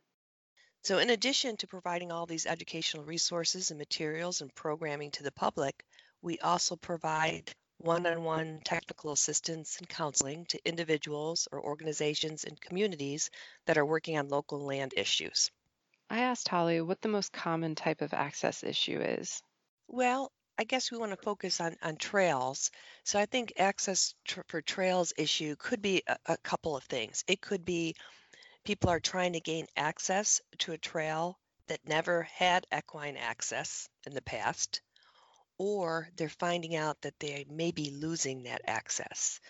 So, 0.85 0.99
in 0.99 1.11
addition 1.11 1.59
to 1.59 1.67
providing 1.67 2.13
all 2.13 2.25
these 2.25 2.47
educational 2.47 3.05
resources 3.05 3.71
and 3.71 3.79
materials 3.79 4.41
and 4.41 4.55
programming 4.55 5.11
to 5.11 5.23
the 5.23 5.33
public, 5.33 5.85
we 6.23 6.39
also 6.39 6.77
provide 6.77 7.53
one-on-one 7.79 8.63
technical 8.65 9.13
assistance 9.13 9.77
and 9.79 9.89
counseling 9.89 10.47
to 10.47 10.67
individuals 10.67 11.47
or 11.53 11.63
organizations 11.63 12.45
and 12.45 12.59
communities 12.59 13.31
that 13.67 13.77
are 13.77 13.85
working 13.85 14.17
on 14.17 14.29
local 14.29 14.65
land 14.65 14.95
issues. 14.97 15.51
I 16.09 16.21
asked 16.21 16.49
Holly 16.49 16.81
what 16.81 17.03
the 17.03 17.09
most 17.09 17.33
common 17.33 17.75
type 17.75 18.01
of 18.01 18.15
access 18.15 18.65
issue 18.65 19.01
is. 19.01 19.43
Well, 19.89 20.33
I 20.59 20.65
guess 20.65 20.91
we 20.91 20.99
want 20.99 21.13
to 21.13 21.23
focus 21.23 21.61
on, 21.61 21.77
on 21.83 21.97
trails. 21.97 22.71
So 23.05 23.19
I 23.19 23.27
think 23.27 23.53
access 23.59 24.15
tr- 24.25 24.41
for 24.49 24.63
trails 24.63 25.13
issue 25.19 25.55
could 25.57 25.83
be 25.83 26.03
a, 26.07 26.17
a 26.27 26.37
couple 26.39 26.77
of 26.77 26.85
things. 26.85 27.25
It 27.27 27.41
could 27.41 27.65
be 27.65 27.95
people 28.65 28.91
are 28.91 29.01
trying 29.01 29.35
to 29.35 29.41
gain 29.41 29.67
access 29.77 30.41
to 30.59 30.73
a 30.73 30.79
trail 30.79 31.39
that 31.69 31.87
never 31.87 32.23
had 32.23 32.67
equine 32.77 33.17
access 33.17 33.89
in 34.07 34.15
the 34.15 34.23
past, 34.23 34.81
or 35.59 36.09
they're 36.17 36.29
finding 36.29 36.77
out 36.77 37.01
that 37.03 37.19
they 37.21 37.45
may 37.51 37.71
be 37.71 37.91
losing 37.91 38.45
that 38.45 38.63
access. 38.67 39.41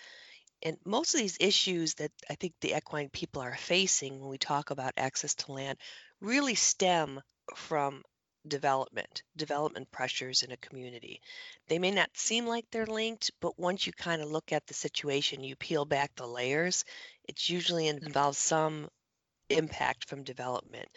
And 0.62 0.76
most 0.84 1.14
of 1.14 1.20
these 1.20 1.36
issues 1.38 1.94
that 1.94 2.10
I 2.28 2.34
think 2.34 2.54
the 2.60 2.75
equine 2.76 3.10
people 3.10 3.42
are 3.42 3.56
facing 3.56 4.18
when 4.18 4.30
we 4.30 4.38
talk 4.38 4.70
about 4.70 4.94
access 4.96 5.34
to 5.36 5.52
land 5.52 5.78
really 6.20 6.54
stem 6.54 7.20
from 7.54 8.02
development, 8.48 9.22
development 9.36 9.90
pressures 9.90 10.42
in 10.42 10.52
a 10.52 10.56
community. 10.56 11.20
They 11.68 11.78
may 11.78 11.90
not 11.90 12.10
seem 12.16 12.46
like 12.46 12.66
they're 12.70 12.86
linked, 12.86 13.30
but 13.40 13.58
once 13.58 13.86
you 13.86 13.92
kind 13.92 14.22
of 14.22 14.30
look 14.30 14.52
at 14.52 14.66
the 14.66 14.74
situation, 14.74 15.44
you 15.44 15.56
peel 15.56 15.84
back 15.84 16.14
the 16.14 16.26
layers, 16.26 16.84
it 17.24 17.48
usually 17.48 17.86
mm-hmm. 17.86 18.06
involves 18.06 18.38
some 18.38 18.88
impact 19.48 20.08
from 20.08 20.24
development 20.24 20.88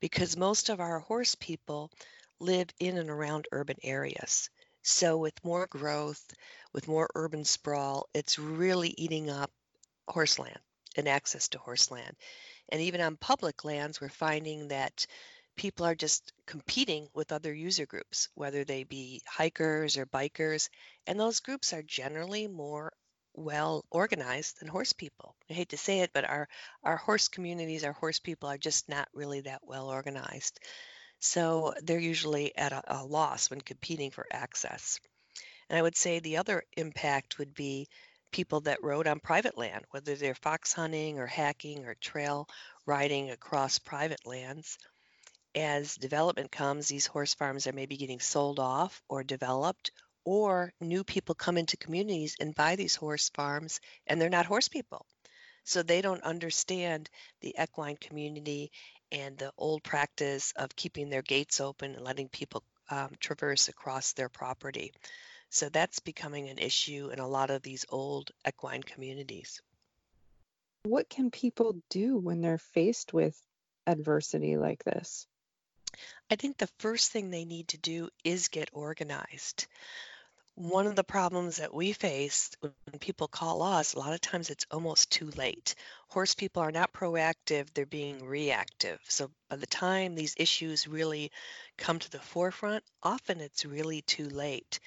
because 0.00 0.36
most 0.36 0.68
of 0.68 0.80
our 0.80 0.98
horse 1.00 1.34
people 1.34 1.90
live 2.40 2.68
in 2.78 2.98
and 2.98 3.10
around 3.10 3.46
urban 3.52 3.76
areas. 3.82 4.50
So 4.82 5.16
with 5.16 5.44
more 5.44 5.66
growth, 5.66 6.22
with 6.72 6.88
more 6.88 7.08
urban 7.14 7.44
sprawl, 7.44 8.08
it's 8.12 8.38
really 8.38 8.94
eating 8.98 9.30
up 9.30 9.50
horse 10.08 10.38
land 10.38 10.58
and 10.96 11.08
access 11.08 11.48
to 11.48 11.58
horse 11.58 11.90
land. 11.90 12.16
And 12.68 12.82
even 12.82 13.00
on 13.00 13.16
public 13.16 13.64
lands, 13.64 14.00
we're 14.00 14.08
finding 14.08 14.68
that 14.68 15.06
people 15.56 15.86
are 15.86 15.94
just 15.94 16.32
competing 16.46 17.08
with 17.14 17.32
other 17.32 17.52
user 17.52 17.86
groups, 17.86 18.28
whether 18.34 18.64
they 18.64 18.84
be 18.84 19.22
hikers 19.26 19.96
or 19.96 20.06
bikers, 20.06 20.68
and 21.06 21.18
those 21.18 21.40
groups 21.40 21.72
are 21.72 21.82
generally 21.82 22.46
more 22.48 22.92
well 23.34 23.84
organized 23.90 24.60
than 24.60 24.68
horse 24.68 24.92
people. 24.92 25.34
I 25.50 25.54
hate 25.54 25.70
to 25.70 25.76
say 25.76 26.00
it, 26.00 26.12
but 26.12 26.24
our 26.24 26.48
our 26.82 26.96
horse 26.96 27.28
communities, 27.28 27.84
our 27.84 27.92
horse 27.92 28.20
people 28.20 28.48
are 28.48 28.58
just 28.58 28.88
not 28.88 29.08
really 29.12 29.40
that 29.42 29.62
well 29.64 29.88
organized. 29.88 30.60
So 31.20 31.74
they're 31.82 31.98
usually 31.98 32.56
at 32.56 32.72
a, 32.72 32.82
a 32.86 33.04
loss 33.04 33.50
when 33.50 33.60
competing 33.60 34.10
for 34.10 34.26
access. 34.30 35.00
And 35.68 35.78
I 35.78 35.82
would 35.82 35.96
say 35.96 36.18
the 36.18 36.36
other 36.36 36.64
impact 36.76 37.38
would 37.38 37.54
be 37.54 37.88
people 38.30 38.60
that 38.62 38.82
rode 38.82 39.06
on 39.06 39.20
private 39.20 39.56
land, 39.56 39.84
whether 39.90 40.14
they're 40.16 40.34
fox 40.34 40.72
hunting 40.72 41.18
or 41.18 41.26
hacking 41.26 41.86
or 41.86 41.94
trail 41.94 42.48
riding 42.84 43.30
across 43.30 43.78
private 43.78 44.26
lands. 44.26 44.76
As 45.54 45.94
development 45.94 46.50
comes, 46.50 46.88
these 46.88 47.06
horse 47.06 47.34
farms 47.34 47.66
are 47.66 47.72
maybe 47.72 47.96
getting 47.96 48.18
sold 48.18 48.58
off 48.58 49.02
or 49.08 49.22
developed, 49.22 49.92
or 50.24 50.72
new 50.80 51.04
people 51.04 51.34
come 51.34 51.56
into 51.56 51.76
communities 51.76 52.36
and 52.40 52.54
buy 52.54 52.76
these 52.76 52.96
horse 52.96 53.30
farms 53.30 53.80
and 54.06 54.20
they're 54.20 54.30
not 54.30 54.46
horse 54.46 54.68
people. 54.68 55.06
So 55.64 55.82
they 55.82 56.02
don't 56.02 56.22
understand 56.22 57.08
the 57.40 57.54
equine 57.60 57.96
community 57.96 58.72
and 59.12 59.38
the 59.38 59.52
old 59.56 59.82
practice 59.82 60.52
of 60.56 60.74
keeping 60.74 61.08
their 61.08 61.22
gates 61.22 61.60
open 61.60 61.94
and 61.94 62.04
letting 62.04 62.28
people 62.28 62.64
um, 62.90 63.10
traverse 63.20 63.68
across 63.68 64.12
their 64.12 64.28
property. 64.28 64.92
So 65.50 65.68
that's 65.68 66.00
becoming 66.00 66.48
an 66.48 66.58
issue 66.58 67.10
in 67.12 67.20
a 67.20 67.28
lot 67.28 67.50
of 67.50 67.62
these 67.62 67.86
old 67.88 68.30
equine 68.46 68.82
communities. 68.82 69.62
What 70.82 71.08
can 71.08 71.30
people 71.30 71.80
do 71.90 72.18
when 72.18 72.40
they're 72.40 72.58
faced 72.58 73.12
with 73.12 73.40
adversity 73.86 74.56
like 74.56 74.82
this? 74.84 75.26
I 76.30 76.36
think 76.36 76.56
the 76.56 76.70
first 76.78 77.12
thing 77.12 77.30
they 77.30 77.44
need 77.44 77.68
to 77.68 77.78
do 77.78 78.08
is 78.24 78.48
get 78.48 78.70
organized 78.72 79.66
one 80.56 80.86
of 80.86 80.90
mm-hmm. 80.90 80.96
the 80.96 81.04
problems 81.04 81.56
that 81.56 81.74
we 81.74 81.92
face 81.92 82.50
when 82.60 82.98
people 83.00 83.26
call 83.26 83.62
us, 83.62 83.94
a 83.94 83.98
lot 83.98 84.14
of 84.14 84.20
times 84.20 84.50
it's 84.50 84.66
almost 84.70 85.10
too 85.10 85.30
late. 85.36 85.74
Horse 86.08 86.34
people 86.34 86.62
are 86.62 86.72
not 86.72 86.92
proactive, 86.92 87.72
they're 87.74 87.86
being 87.86 88.24
reactive. 88.24 89.00
So 89.08 89.30
by 89.48 89.56
the 89.56 89.66
time 89.66 90.14
these 90.14 90.34
issues 90.36 90.86
really 90.86 91.32
come 91.76 91.98
to 91.98 92.10
the 92.10 92.20
forefront, 92.20 92.84
often 93.02 93.40
it's 93.40 93.64
really 93.64 94.02
too 94.02 94.28
late. 94.28 94.78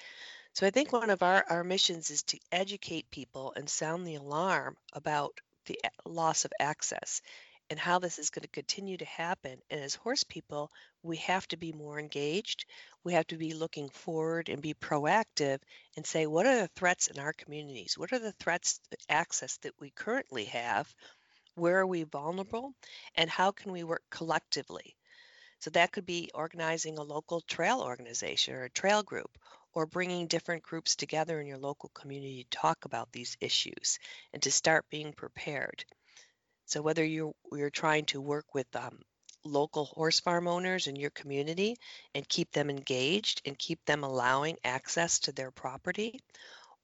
So 0.54 0.66
I 0.66 0.70
think 0.70 0.92
one 0.92 1.10
of 1.10 1.22
our, 1.22 1.44
our 1.48 1.64
missions 1.64 2.10
is 2.10 2.22
to 2.24 2.38
educate 2.50 3.10
people 3.10 3.52
and 3.54 3.68
sound 3.68 4.06
the 4.06 4.16
alarm 4.16 4.76
about 4.94 5.38
the 5.66 5.78
loss 6.06 6.46
of 6.46 6.52
access 6.58 7.20
and 7.70 7.78
how 7.78 7.98
this 7.98 8.18
is 8.18 8.30
going 8.30 8.42
to 8.42 8.48
continue 8.48 8.96
to 8.96 9.04
happen. 9.04 9.58
And 9.70 9.80
as 9.80 9.94
horse 9.94 10.24
people, 10.24 10.70
we 11.02 11.16
have 11.18 11.46
to 11.48 11.56
be 11.56 11.72
more 11.72 11.98
engaged. 11.98 12.64
We 13.04 13.12
have 13.12 13.26
to 13.28 13.36
be 13.36 13.54
looking 13.54 13.88
forward 13.90 14.48
and 14.48 14.62
be 14.62 14.74
proactive 14.74 15.58
and 15.96 16.06
say, 16.06 16.26
what 16.26 16.46
are 16.46 16.56
the 16.56 16.70
threats 16.76 17.08
in 17.08 17.18
our 17.18 17.32
communities? 17.32 17.98
What 17.98 18.12
are 18.12 18.18
the 18.18 18.32
threats 18.32 18.80
access 19.08 19.58
that 19.58 19.74
we 19.80 19.90
currently 19.90 20.44
have? 20.46 20.92
Where 21.54 21.78
are 21.78 21.86
we 21.86 22.04
vulnerable? 22.04 22.72
And 23.14 23.28
how 23.28 23.50
can 23.50 23.72
we 23.72 23.84
work 23.84 24.02
collectively? 24.10 24.94
So 25.60 25.70
that 25.70 25.90
could 25.92 26.06
be 26.06 26.30
organizing 26.34 26.98
a 26.98 27.02
local 27.02 27.40
trail 27.40 27.80
organization 27.80 28.54
or 28.54 28.62
a 28.62 28.70
trail 28.70 29.02
group, 29.02 29.36
or 29.74 29.86
bringing 29.86 30.26
different 30.26 30.62
groups 30.62 30.96
together 30.96 31.40
in 31.40 31.46
your 31.46 31.58
local 31.58 31.90
community 31.90 32.46
to 32.48 32.58
talk 32.58 32.84
about 32.84 33.12
these 33.12 33.36
issues 33.40 33.98
and 34.32 34.42
to 34.42 34.50
start 34.50 34.86
being 34.88 35.12
prepared. 35.12 35.84
So 36.68 36.82
whether 36.82 37.02
you're, 37.02 37.32
you're 37.50 37.70
trying 37.70 38.04
to 38.06 38.20
work 38.20 38.54
with 38.54 38.66
um, 38.76 39.00
local 39.42 39.86
horse 39.86 40.20
farm 40.20 40.46
owners 40.46 40.86
in 40.86 40.96
your 40.96 41.08
community 41.08 41.76
and 42.14 42.28
keep 42.28 42.52
them 42.52 42.68
engaged 42.68 43.40
and 43.46 43.58
keep 43.58 43.82
them 43.86 44.04
allowing 44.04 44.58
access 44.62 45.20
to 45.20 45.32
their 45.32 45.50
property, 45.50 46.20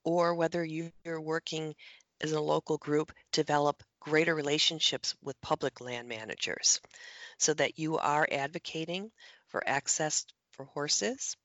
or 0.03 0.35
whether 0.35 0.65
you're 0.65 1.21
working 1.21 1.75
as 2.23 2.33
a 2.33 2.41
local 2.41 2.79
group 2.79 3.13
develop 3.31 3.83
greater 4.01 4.35
relationships 4.35 5.15
with 5.23 5.39
public 5.43 5.83
land 5.83 6.09
managers 6.09 6.81
so 7.39 7.53
that 7.53 7.79
you 7.79 7.99
are 7.99 8.27
advocating 8.33 9.11
for 9.49 9.63
access 9.69 10.25
for 10.53 10.65
horses 10.65 11.37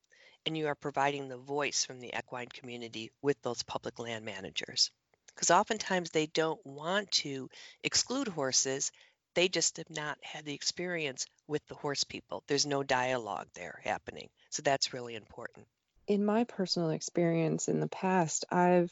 and 0.45 0.57
you 0.57 0.67
are 0.67 0.75
providing 0.75 1.27
the 1.27 1.37
voice 1.37 1.83
from 1.83 1.99
the 1.99 2.13
equine 2.17 2.47
community 2.47 3.11
with 3.21 3.41
those 3.41 3.63
public 3.63 3.99
land 3.99 4.23
managers 4.23 4.91
because 5.39 5.51
oftentimes 5.51 6.09
they 6.09 6.25
don't 6.25 6.59
want 6.65 7.09
to 7.11 7.49
exclude 7.81 8.27
horses. 8.27 8.91
They 9.35 9.47
just 9.47 9.77
have 9.77 9.89
not 9.89 10.17
had 10.21 10.43
the 10.43 10.53
experience 10.53 11.25
with 11.47 11.65
the 11.67 11.75
horse 11.75 12.03
people. 12.03 12.43
There's 12.47 12.65
no 12.65 12.83
dialogue 12.83 13.47
there 13.53 13.79
happening. 13.85 14.27
So 14.49 14.63
that's 14.63 14.93
really 14.93 15.15
important. 15.15 15.65
In 16.07 16.25
my 16.25 16.43
personal 16.43 16.89
experience 16.89 17.69
in 17.69 17.79
the 17.79 17.87
past, 17.87 18.43
I've 18.51 18.91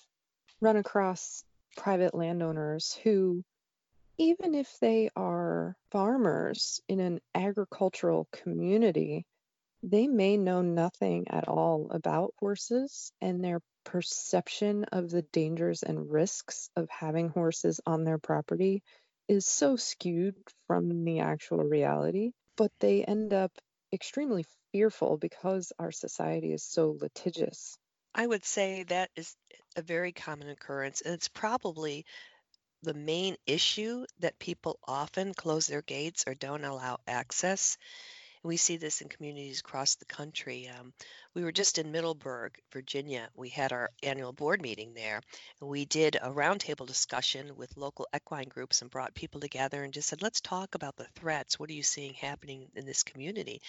run 0.62 0.78
across 0.78 1.44
private 1.76 2.16
landowners 2.16 2.98
who, 3.04 3.44
even 4.18 4.56
if 4.56 4.74
they 4.80 5.10
are 5.18 5.76
farmers 5.92 6.80
in 6.88 7.02
an 7.02 7.20
agricultural 7.36 8.30
community, 8.32 9.26
they 9.90 10.08
may 10.08 10.36
know 10.36 10.62
nothing 10.62 11.28
at 11.30 11.48
all 11.48 11.88
about 11.92 12.34
horses 12.40 13.12
and 13.22 13.42
their 13.44 13.62
perception 13.86 14.84
of 14.86 15.10
the 15.10 15.22
dangers 15.22 15.82
and 15.82 16.12
risks 16.12 16.70
of 16.76 16.90
having 16.90 17.30
horses 17.30 17.80
on 17.86 18.04
their 18.04 18.18
property 18.18 18.84
is 19.30 19.46
so 19.46 19.78
skewed 19.78 20.36
from 20.68 21.06
the 21.06 21.20
actual 21.20 21.60
reality, 21.60 22.32
but 22.58 22.72
they 22.80 23.06
end 23.06 23.34
up 23.34 23.52
extremely 23.94 24.44
fearful 24.74 25.18
because 25.18 25.72
our 25.80 25.92
society 25.92 26.52
is 26.52 26.64
so 26.64 26.98
litigious. 27.00 27.78
I 28.14 28.28
would 28.28 28.44
say 28.44 28.84
that 28.84 29.10
is 29.16 29.36
a 29.78 29.82
very 29.82 30.12
common 30.12 30.50
occurrence, 30.50 31.02
and 31.02 31.14
it's 31.14 31.30
probably 31.30 32.06
the 32.84 32.94
main 32.94 33.38
issue 33.46 34.06
that 34.20 34.38
people 34.38 34.80
often 34.86 35.34
close 35.34 35.68
their 35.68 35.82
gates 35.82 36.26
or 36.28 36.34
don't 36.34 36.66
allow 36.66 37.00
access 37.08 37.78
we 38.48 38.58
see 38.58 38.78
this 38.78 39.02
in 39.02 39.10
communities 39.10 39.60
across 39.60 39.96
the 39.96 40.06
country. 40.06 40.70
Um, 40.70 40.94
we 41.34 41.44
were 41.44 41.52
just 41.52 41.78
in 41.78 41.92
Middleburg, 41.92 42.58
Virginia. 42.72 43.30
We 43.36 43.50
had 43.50 43.74
our 43.74 43.92
annual 44.02 44.34
board 44.34 44.62
meeting 44.62 44.94
there. 44.94 45.22
And 45.60 45.70
we 45.70 45.86
did 45.86 46.16
a 46.16 46.32
roundtable 46.32 46.88
discussion 46.88 47.56
with 47.58 47.78
local 47.78 48.08
equine 48.16 48.48
groups 48.48 48.82
and 48.82 48.90
brought 48.90 49.14
people 49.14 49.42
together 49.42 49.84
and 49.84 49.94
just 49.94 50.08
said, 50.08 50.22
let's 50.22 50.42
talk 50.42 50.76
about 50.76 50.96
the 50.96 51.08
threats. 51.16 51.60
What 51.60 51.70
are 51.70 51.74
you 51.74 51.84
seeing 51.84 52.14
happening 52.14 52.68
in 52.76 52.86
this 52.86 53.04
community? 53.04 53.62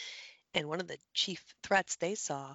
And 0.55 0.69
one 0.69 0.81
of 0.81 0.89
the 0.89 0.99
chief 1.13 1.45
threats 1.63 1.97
they 1.97 2.15
saw 2.15 2.55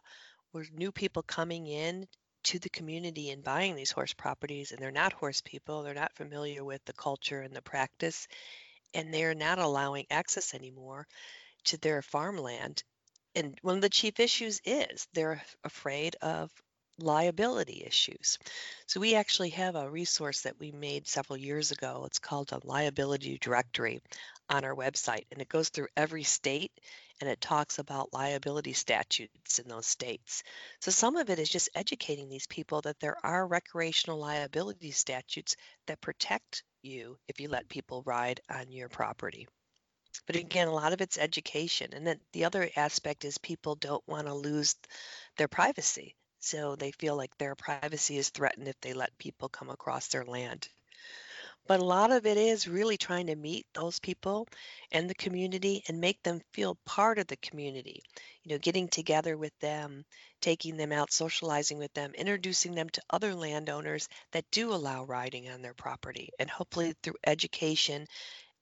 were 0.54 0.66
new 0.74 0.92
people 0.92 1.24
coming 1.24 1.68
in 1.68 2.08
to 2.44 2.60
the 2.60 2.70
community 2.70 3.32
and 3.32 3.44
buying 3.44 3.76
these 3.76 3.92
horse 3.92 4.14
properties 4.14 4.72
and 4.72 4.82
they're 4.82 4.92
not 4.92 5.14
horse 5.14 5.42
people 5.42 5.82
they're 5.82 5.94
not 5.94 6.14
familiar 6.14 6.64
with 6.64 6.84
the 6.84 6.94
culture 6.94 7.40
and 7.40 7.56
the 7.56 7.62
practice 7.62 8.28
and 8.94 9.14
they're 9.14 9.34
not 9.34 9.60
allowing 9.60 10.06
access 10.12 10.54
anymore 10.54 11.08
to 11.66 11.78
their 11.78 12.02
farmland. 12.02 12.84
And 13.36 13.58
one 13.62 13.76
of 13.76 13.82
the 13.82 13.90
chief 13.90 14.20
issues 14.20 14.62
is 14.66 15.08
they're 15.14 15.42
afraid 15.64 16.16
of 16.22 16.52
liability 17.00 17.84
issues. 17.86 18.38
So 18.88 19.00
we 19.00 19.16
actually 19.16 19.50
have 19.50 19.76
a 19.76 19.90
resource 19.90 20.42
that 20.42 20.60
we 20.60 20.72
made 20.72 21.08
several 21.08 21.38
years 21.38 21.72
ago. 21.72 22.04
It's 22.06 22.20
called 22.20 22.52
a 22.52 22.60
liability 22.64 23.38
directory 23.40 24.02
on 24.50 24.64
our 24.64 24.76
website, 24.76 25.26
and 25.32 25.42
it 25.42 25.50
goes 25.50 25.70
through 25.70 25.88
every 25.98 26.24
state 26.24 26.72
and 27.22 27.30
it 27.30 27.40
talks 27.40 27.80
about 27.80 28.14
liability 28.14 28.74
statutes 28.74 29.60
in 29.60 29.68
those 29.68 29.88
states. 29.88 30.44
So 30.82 30.92
some 30.92 31.16
of 31.16 31.30
it 31.30 31.40
is 31.40 31.50
just 31.50 31.70
educating 31.74 32.28
these 32.28 32.48
people 32.48 32.82
that 32.82 33.00
there 33.00 33.18
are 33.24 33.48
recreational 33.48 34.20
liability 34.20 34.92
statutes 34.92 35.56
that 35.88 36.02
protect 36.02 36.64
you 36.82 37.18
if 37.28 37.40
you 37.40 37.48
let 37.48 37.70
people 37.70 38.04
ride 38.06 38.42
on 38.50 38.72
your 38.72 38.90
property. 38.90 39.48
But 40.26 40.36
again, 40.36 40.68
a 40.68 40.74
lot 40.74 40.94
of 40.94 41.02
it's 41.02 41.18
education. 41.18 41.94
And 41.94 42.06
then 42.06 42.20
the 42.32 42.46
other 42.46 42.70
aspect 42.76 43.26
is 43.26 43.38
people 43.38 43.76
don't 43.76 44.08
want 44.08 44.28
to 44.28 44.34
lose 44.34 44.76
their 45.38 45.48
privacy. 45.48 46.16
So 46.40 46.76
they 46.76 46.92
feel 46.92 47.16
like 47.16 47.38
their 47.38 47.56
privacy 47.56 48.18
is 48.18 48.30
threatened 48.30 48.68
if 48.68 48.80
they 48.82 48.94
let 48.94 49.18
people 49.18 49.50
come 49.50 49.70
across 49.70 50.08
their 50.08 50.26
land. 50.26 50.68
But 51.66 51.80
a 51.80 51.86
lot 51.86 52.12
of 52.12 52.26
it 52.26 52.36
is 52.36 52.68
really 52.68 52.98
trying 52.98 53.28
to 53.28 53.36
meet 53.38 53.66
those 53.74 53.98
people 54.00 54.50
and 54.92 55.10
the 55.10 55.16
community 55.16 55.82
and 55.88 56.02
make 56.02 56.22
them 56.22 56.42
feel 56.52 56.76
part 56.86 57.20
of 57.20 57.28
the 57.28 57.38
community. 57.38 58.04
You 58.44 58.52
know, 58.52 58.58
getting 58.58 58.90
together 58.90 59.38
with 59.38 59.58
them, 59.60 60.04
taking 60.42 60.76
them 60.76 60.92
out, 60.92 61.14
socializing 61.14 61.78
with 61.78 61.94
them, 61.94 62.14
introducing 62.16 62.76
them 62.76 62.90
to 62.90 63.04
other 63.10 63.34
landowners 63.34 64.10
that 64.32 64.52
do 64.52 64.74
allow 64.74 65.06
riding 65.06 65.50
on 65.50 65.62
their 65.62 65.74
property. 65.74 66.30
And 66.38 66.50
hopefully 66.50 66.96
through 67.02 67.16
education 67.26 68.08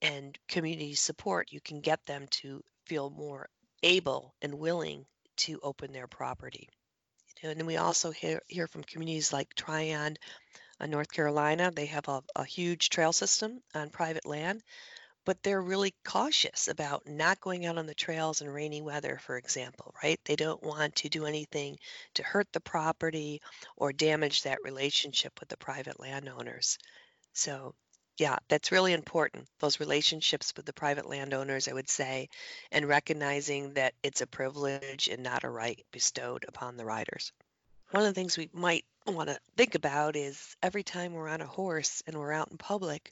and 0.02 0.38
community 0.48 0.96
support, 0.96 1.52
you 1.52 1.62
can 1.62 1.82
get 1.82 2.06
them 2.06 2.28
to 2.32 2.64
feel 2.86 3.10
more 3.10 3.50
able 3.84 4.34
and 4.42 4.54
willing 4.54 5.06
to 5.38 5.60
open 5.64 5.92
their 5.92 6.08
property. 6.08 6.70
You 7.42 7.48
know, 7.48 7.52
and 7.52 7.60
then 7.60 7.68
we 7.68 7.78
also 7.78 8.12
hear, 8.12 8.42
hear 8.48 8.68
from 8.68 8.84
communities 8.84 9.34
like 9.34 9.54
Tryon 9.56 10.18
uh, 10.80 10.86
North 10.86 11.12
Carolina. 11.12 11.72
They 11.72 11.88
have 11.88 12.08
a, 12.08 12.22
a 12.36 12.44
huge 12.44 12.90
trail 12.90 13.14
system 13.14 13.62
on 13.74 13.90
private 13.90 14.26
land, 14.26 14.62
but 15.26 15.42
they're 15.44 15.62
really 15.62 15.94
cautious 16.04 16.68
about 16.68 17.08
not 17.08 17.40
going 17.40 17.66
out 17.66 17.78
on 17.78 17.86
the 17.86 17.94
trails 17.94 18.42
in 18.42 18.50
rainy 18.50 18.82
weather, 18.82 19.20
for 19.22 19.38
example, 19.38 19.94
right? 20.04 20.20
They 20.26 20.36
don't 20.36 20.64
want 20.64 20.96
to 20.98 21.10
do 21.10 21.26
anything 21.26 21.78
to 22.16 22.24
hurt 22.24 22.48
the 22.52 22.60
property 22.60 23.42
or 23.78 23.94
damage 23.94 24.44
that 24.44 24.64
relationship 24.64 25.40
with 25.40 25.50
the 25.50 25.58
private 25.58 26.00
landowners. 26.00 26.78
So, 27.34 27.76
yeah, 28.22 28.38
that's 28.50 28.72
really 28.72 28.94
important. 28.94 29.48
Those 29.58 29.80
relationships 29.80 30.54
with 30.56 30.68
the 30.68 30.74
private 30.74 31.10
landowners, 31.10 31.68
I 31.68 31.74
would 31.74 31.90
say, 31.90 32.30
and 32.72 32.88
recognizing 32.88 33.74
that 33.74 33.96
it's 34.04 34.22
a 34.22 34.28
privilege 34.28 35.10
and 35.12 35.24
not 35.24 35.44
a 35.44 35.50
right 35.50 35.84
bestowed 35.92 36.46
upon 36.48 36.78
the 36.78 36.86
riders. 36.86 37.32
One 37.90 38.04
of 38.04 38.08
the 38.08 38.14
things 38.14 38.38
we 38.38 38.48
might 38.54 38.86
want 39.08 39.30
to 39.30 39.40
think 39.58 39.74
about 39.74 40.16
is 40.16 40.56
every 40.62 40.84
time 40.84 41.14
we're 41.14 41.30
on 41.30 41.42
a 41.42 41.48
horse 41.48 42.04
and 42.06 42.16
we're 42.16 42.32
out 42.32 42.52
in 42.52 42.58
public, 42.58 43.12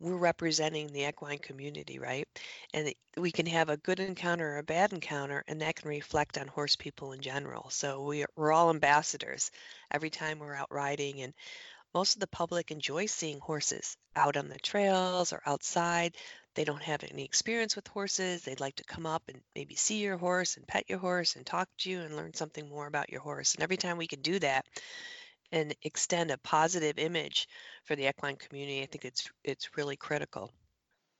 we're 0.00 0.16
representing 0.16 0.92
the 0.92 1.08
equine 1.08 1.38
community, 1.38 1.98
right? 1.98 2.28
And 2.74 2.92
we 3.16 3.32
can 3.32 3.46
have 3.46 3.70
a 3.70 3.78
good 3.78 4.00
encounter 4.00 4.56
or 4.56 4.58
a 4.58 4.62
bad 4.62 4.92
encounter, 4.92 5.44
and 5.48 5.62
that 5.62 5.76
can 5.76 5.88
reflect 5.88 6.36
on 6.36 6.46
horse 6.46 6.76
people 6.76 7.12
in 7.12 7.20
general. 7.20 7.70
So 7.70 8.04
we 8.04 8.26
are, 8.36 8.52
all 8.52 8.68
ambassadors 8.68 9.50
every 9.90 10.10
time 10.10 10.40
we're 10.40 10.54
out 10.54 10.70
riding, 10.70 11.22
and 11.22 11.32
most 11.94 12.14
of 12.14 12.20
the 12.20 12.26
public 12.26 12.70
enjoy 12.70 13.06
seeing 13.06 13.40
horses 13.40 13.96
out 14.16 14.36
on 14.36 14.48
the 14.48 14.58
trails 14.58 15.32
or 15.32 15.42
outside. 15.46 16.16
They 16.54 16.64
don't 16.64 16.82
have 16.82 17.04
any 17.04 17.24
experience 17.24 17.76
with 17.76 17.88
horses. 17.88 18.42
They'd 18.42 18.60
like 18.60 18.76
to 18.76 18.84
come 18.84 19.06
up 19.06 19.22
and 19.28 19.40
maybe 19.54 19.74
see 19.74 19.98
your 20.02 20.18
horse 20.18 20.56
and 20.56 20.66
pet 20.66 20.88
your 20.88 20.98
horse 20.98 21.36
and 21.36 21.46
talk 21.46 21.68
to 21.78 21.90
you 21.90 22.00
and 22.00 22.16
learn 22.16 22.34
something 22.34 22.68
more 22.68 22.86
about 22.86 23.10
your 23.10 23.20
horse. 23.20 23.54
And 23.54 23.62
every 23.62 23.76
time 23.76 23.96
we 23.96 24.06
can 24.06 24.20
do 24.20 24.38
that, 24.38 24.66
and 25.52 25.74
extend 25.82 26.30
a 26.30 26.38
positive 26.38 26.98
image 26.98 27.46
for 27.84 27.94
the 27.94 28.08
equine 28.08 28.36
community, 28.36 28.82
I 28.82 28.86
think 28.86 29.04
it's 29.04 29.30
it's 29.44 29.76
really 29.76 29.96
critical. 29.96 30.50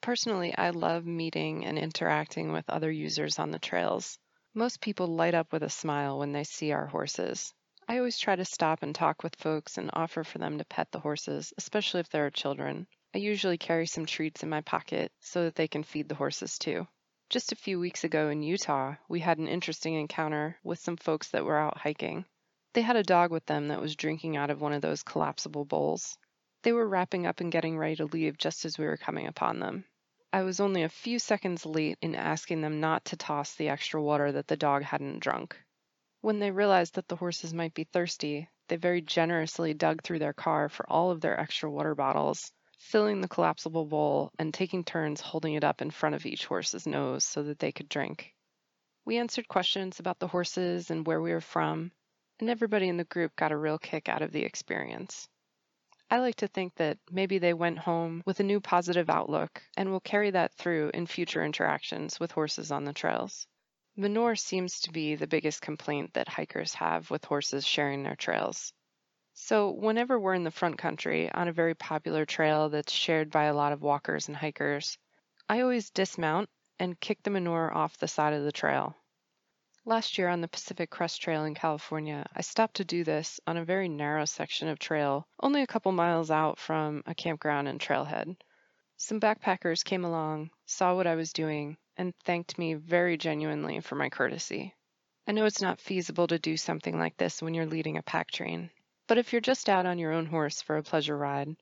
Personally, 0.00 0.56
I 0.56 0.70
love 0.70 1.06
meeting 1.06 1.64
and 1.66 1.78
interacting 1.78 2.52
with 2.52 2.68
other 2.68 2.90
users 2.90 3.38
on 3.38 3.50
the 3.50 3.58
trails. 3.58 4.18
Most 4.54 4.80
people 4.80 5.06
light 5.06 5.34
up 5.34 5.52
with 5.52 5.62
a 5.62 5.70
smile 5.70 6.18
when 6.18 6.32
they 6.32 6.44
see 6.44 6.72
our 6.72 6.86
horses. 6.86 7.54
I 7.88 7.98
always 7.98 8.18
try 8.18 8.36
to 8.36 8.44
stop 8.44 8.82
and 8.82 8.94
talk 8.94 9.22
with 9.22 9.36
folks 9.36 9.76
and 9.76 9.90
offer 9.92 10.24
for 10.24 10.38
them 10.38 10.58
to 10.58 10.64
pet 10.64 10.90
the 10.92 11.00
horses, 11.00 11.52
especially 11.58 12.00
if 12.00 12.08
there 12.08 12.24
are 12.26 12.30
children. 12.30 12.86
I 13.14 13.18
usually 13.18 13.58
carry 13.58 13.86
some 13.86 14.06
treats 14.06 14.42
in 14.42 14.48
my 14.48 14.60
pocket 14.62 15.12
so 15.20 15.44
that 15.44 15.56
they 15.56 15.68
can 15.68 15.82
feed 15.82 16.08
the 16.08 16.14
horses 16.14 16.58
too. 16.58 16.86
Just 17.28 17.52
a 17.52 17.56
few 17.56 17.80
weeks 17.80 18.04
ago 18.04 18.28
in 18.28 18.42
Utah, 18.42 18.94
we 19.08 19.20
had 19.20 19.38
an 19.38 19.48
interesting 19.48 19.94
encounter 19.94 20.58
with 20.62 20.78
some 20.78 20.96
folks 20.96 21.30
that 21.30 21.44
were 21.44 21.58
out 21.58 21.78
hiking. 21.78 22.24
They 22.74 22.82
had 22.82 22.96
a 22.96 23.02
dog 23.02 23.30
with 23.30 23.46
them 23.46 23.68
that 23.68 23.80
was 23.80 23.96
drinking 23.96 24.36
out 24.36 24.50
of 24.50 24.60
one 24.60 24.72
of 24.72 24.82
those 24.82 25.02
collapsible 25.02 25.64
bowls. 25.64 26.16
They 26.62 26.72
were 26.72 26.88
wrapping 26.88 27.26
up 27.26 27.40
and 27.40 27.52
getting 27.52 27.76
ready 27.76 27.96
to 27.96 28.06
leave 28.06 28.38
just 28.38 28.64
as 28.64 28.78
we 28.78 28.86
were 28.86 28.96
coming 28.96 29.26
upon 29.26 29.58
them. 29.58 29.84
I 30.32 30.42
was 30.42 30.60
only 30.60 30.82
a 30.82 30.88
few 30.88 31.18
seconds 31.18 31.66
late 31.66 31.98
in 32.00 32.14
asking 32.14 32.62
them 32.62 32.80
not 32.80 33.04
to 33.06 33.16
toss 33.16 33.54
the 33.54 33.68
extra 33.68 34.02
water 34.02 34.32
that 34.32 34.46
the 34.46 34.56
dog 34.56 34.82
hadn't 34.82 35.20
drunk. 35.20 35.61
When 36.22 36.38
they 36.38 36.52
realized 36.52 36.94
that 36.94 37.08
the 37.08 37.16
horses 37.16 37.52
might 37.52 37.74
be 37.74 37.82
thirsty, 37.82 38.48
they 38.68 38.76
very 38.76 39.00
generously 39.00 39.74
dug 39.74 40.02
through 40.04 40.20
their 40.20 40.32
car 40.32 40.68
for 40.68 40.88
all 40.88 41.10
of 41.10 41.20
their 41.20 41.38
extra 41.38 41.68
water 41.68 41.96
bottles, 41.96 42.52
filling 42.78 43.20
the 43.20 43.28
collapsible 43.28 43.86
bowl 43.86 44.30
and 44.38 44.54
taking 44.54 44.84
turns 44.84 45.20
holding 45.20 45.54
it 45.54 45.64
up 45.64 45.82
in 45.82 45.90
front 45.90 46.14
of 46.14 46.24
each 46.24 46.46
horse's 46.46 46.86
nose 46.86 47.24
so 47.24 47.42
that 47.42 47.58
they 47.58 47.72
could 47.72 47.88
drink. 47.88 48.36
We 49.04 49.18
answered 49.18 49.48
questions 49.48 49.98
about 49.98 50.20
the 50.20 50.28
horses 50.28 50.92
and 50.92 51.04
where 51.04 51.20
we 51.20 51.32
were 51.32 51.40
from, 51.40 51.90
and 52.38 52.48
everybody 52.48 52.88
in 52.88 52.98
the 52.98 53.04
group 53.04 53.34
got 53.34 53.50
a 53.50 53.56
real 53.56 53.78
kick 53.80 54.08
out 54.08 54.22
of 54.22 54.30
the 54.30 54.44
experience. 54.44 55.28
I 56.08 56.20
like 56.20 56.36
to 56.36 56.46
think 56.46 56.76
that 56.76 56.98
maybe 57.10 57.38
they 57.38 57.52
went 57.52 57.80
home 57.80 58.22
with 58.24 58.38
a 58.38 58.44
new 58.44 58.60
positive 58.60 59.10
outlook 59.10 59.60
and 59.76 59.90
will 59.90 59.98
carry 59.98 60.30
that 60.30 60.54
through 60.54 60.92
in 60.94 61.08
future 61.08 61.44
interactions 61.44 62.20
with 62.20 62.30
horses 62.30 62.70
on 62.70 62.84
the 62.84 62.92
trails. 62.92 63.48
Manure 63.94 64.36
seems 64.36 64.80
to 64.80 64.90
be 64.90 65.16
the 65.16 65.26
biggest 65.26 65.60
complaint 65.60 66.14
that 66.14 66.26
hikers 66.26 66.72
have 66.72 67.10
with 67.10 67.26
horses 67.26 67.66
sharing 67.66 68.02
their 68.02 68.16
trails. 68.16 68.72
So, 69.34 69.70
whenever 69.70 70.18
we're 70.18 70.32
in 70.32 70.44
the 70.44 70.50
front 70.50 70.78
country 70.78 71.30
on 71.30 71.48
a 71.48 71.52
very 71.52 71.74
popular 71.74 72.24
trail 72.24 72.70
that's 72.70 72.90
shared 72.90 73.30
by 73.30 73.44
a 73.44 73.54
lot 73.54 73.72
of 73.72 73.82
walkers 73.82 74.28
and 74.28 74.36
hikers, 74.36 74.96
I 75.46 75.60
always 75.60 75.90
dismount 75.90 76.48
and 76.78 76.98
kick 76.98 77.22
the 77.22 77.30
manure 77.30 77.70
off 77.70 77.98
the 77.98 78.08
side 78.08 78.32
of 78.32 78.44
the 78.44 78.52
trail. 78.52 78.96
Last 79.84 80.16
year 80.16 80.28
on 80.28 80.40
the 80.40 80.48
Pacific 80.48 80.88
Crest 80.88 81.20
Trail 81.20 81.44
in 81.44 81.54
California, 81.54 82.26
I 82.34 82.40
stopped 82.40 82.76
to 82.76 82.86
do 82.86 83.04
this 83.04 83.40
on 83.46 83.58
a 83.58 83.64
very 83.64 83.90
narrow 83.90 84.24
section 84.24 84.68
of 84.68 84.78
trail, 84.78 85.28
only 85.40 85.60
a 85.60 85.66
couple 85.66 85.92
miles 85.92 86.30
out 86.30 86.58
from 86.58 87.02
a 87.04 87.14
campground 87.14 87.68
and 87.68 87.78
trailhead. 87.78 88.36
Some 88.96 89.20
backpackers 89.20 89.84
came 89.84 90.04
along, 90.04 90.50
saw 90.64 90.94
what 90.94 91.06
I 91.06 91.14
was 91.14 91.34
doing, 91.34 91.76
and 91.96 92.14
thanked 92.24 92.58
me 92.58 92.74
very 92.74 93.16
genuinely 93.16 93.80
for 93.80 93.94
my 93.94 94.08
courtesy. 94.08 94.74
I 95.26 95.32
know 95.32 95.44
it's 95.44 95.62
not 95.62 95.80
feasible 95.80 96.26
to 96.26 96.38
do 96.38 96.56
something 96.56 96.98
like 96.98 97.16
this 97.16 97.40
when 97.40 97.54
you're 97.54 97.66
leading 97.66 97.96
a 97.96 98.02
pack 98.02 98.30
train, 98.30 98.70
but 99.06 99.18
if 99.18 99.32
you're 99.32 99.40
just 99.40 99.68
out 99.68 99.86
on 99.86 99.98
your 99.98 100.12
own 100.12 100.26
horse 100.26 100.62
for 100.62 100.76
a 100.76 100.82
pleasure 100.82 101.16
ride, 101.16 101.56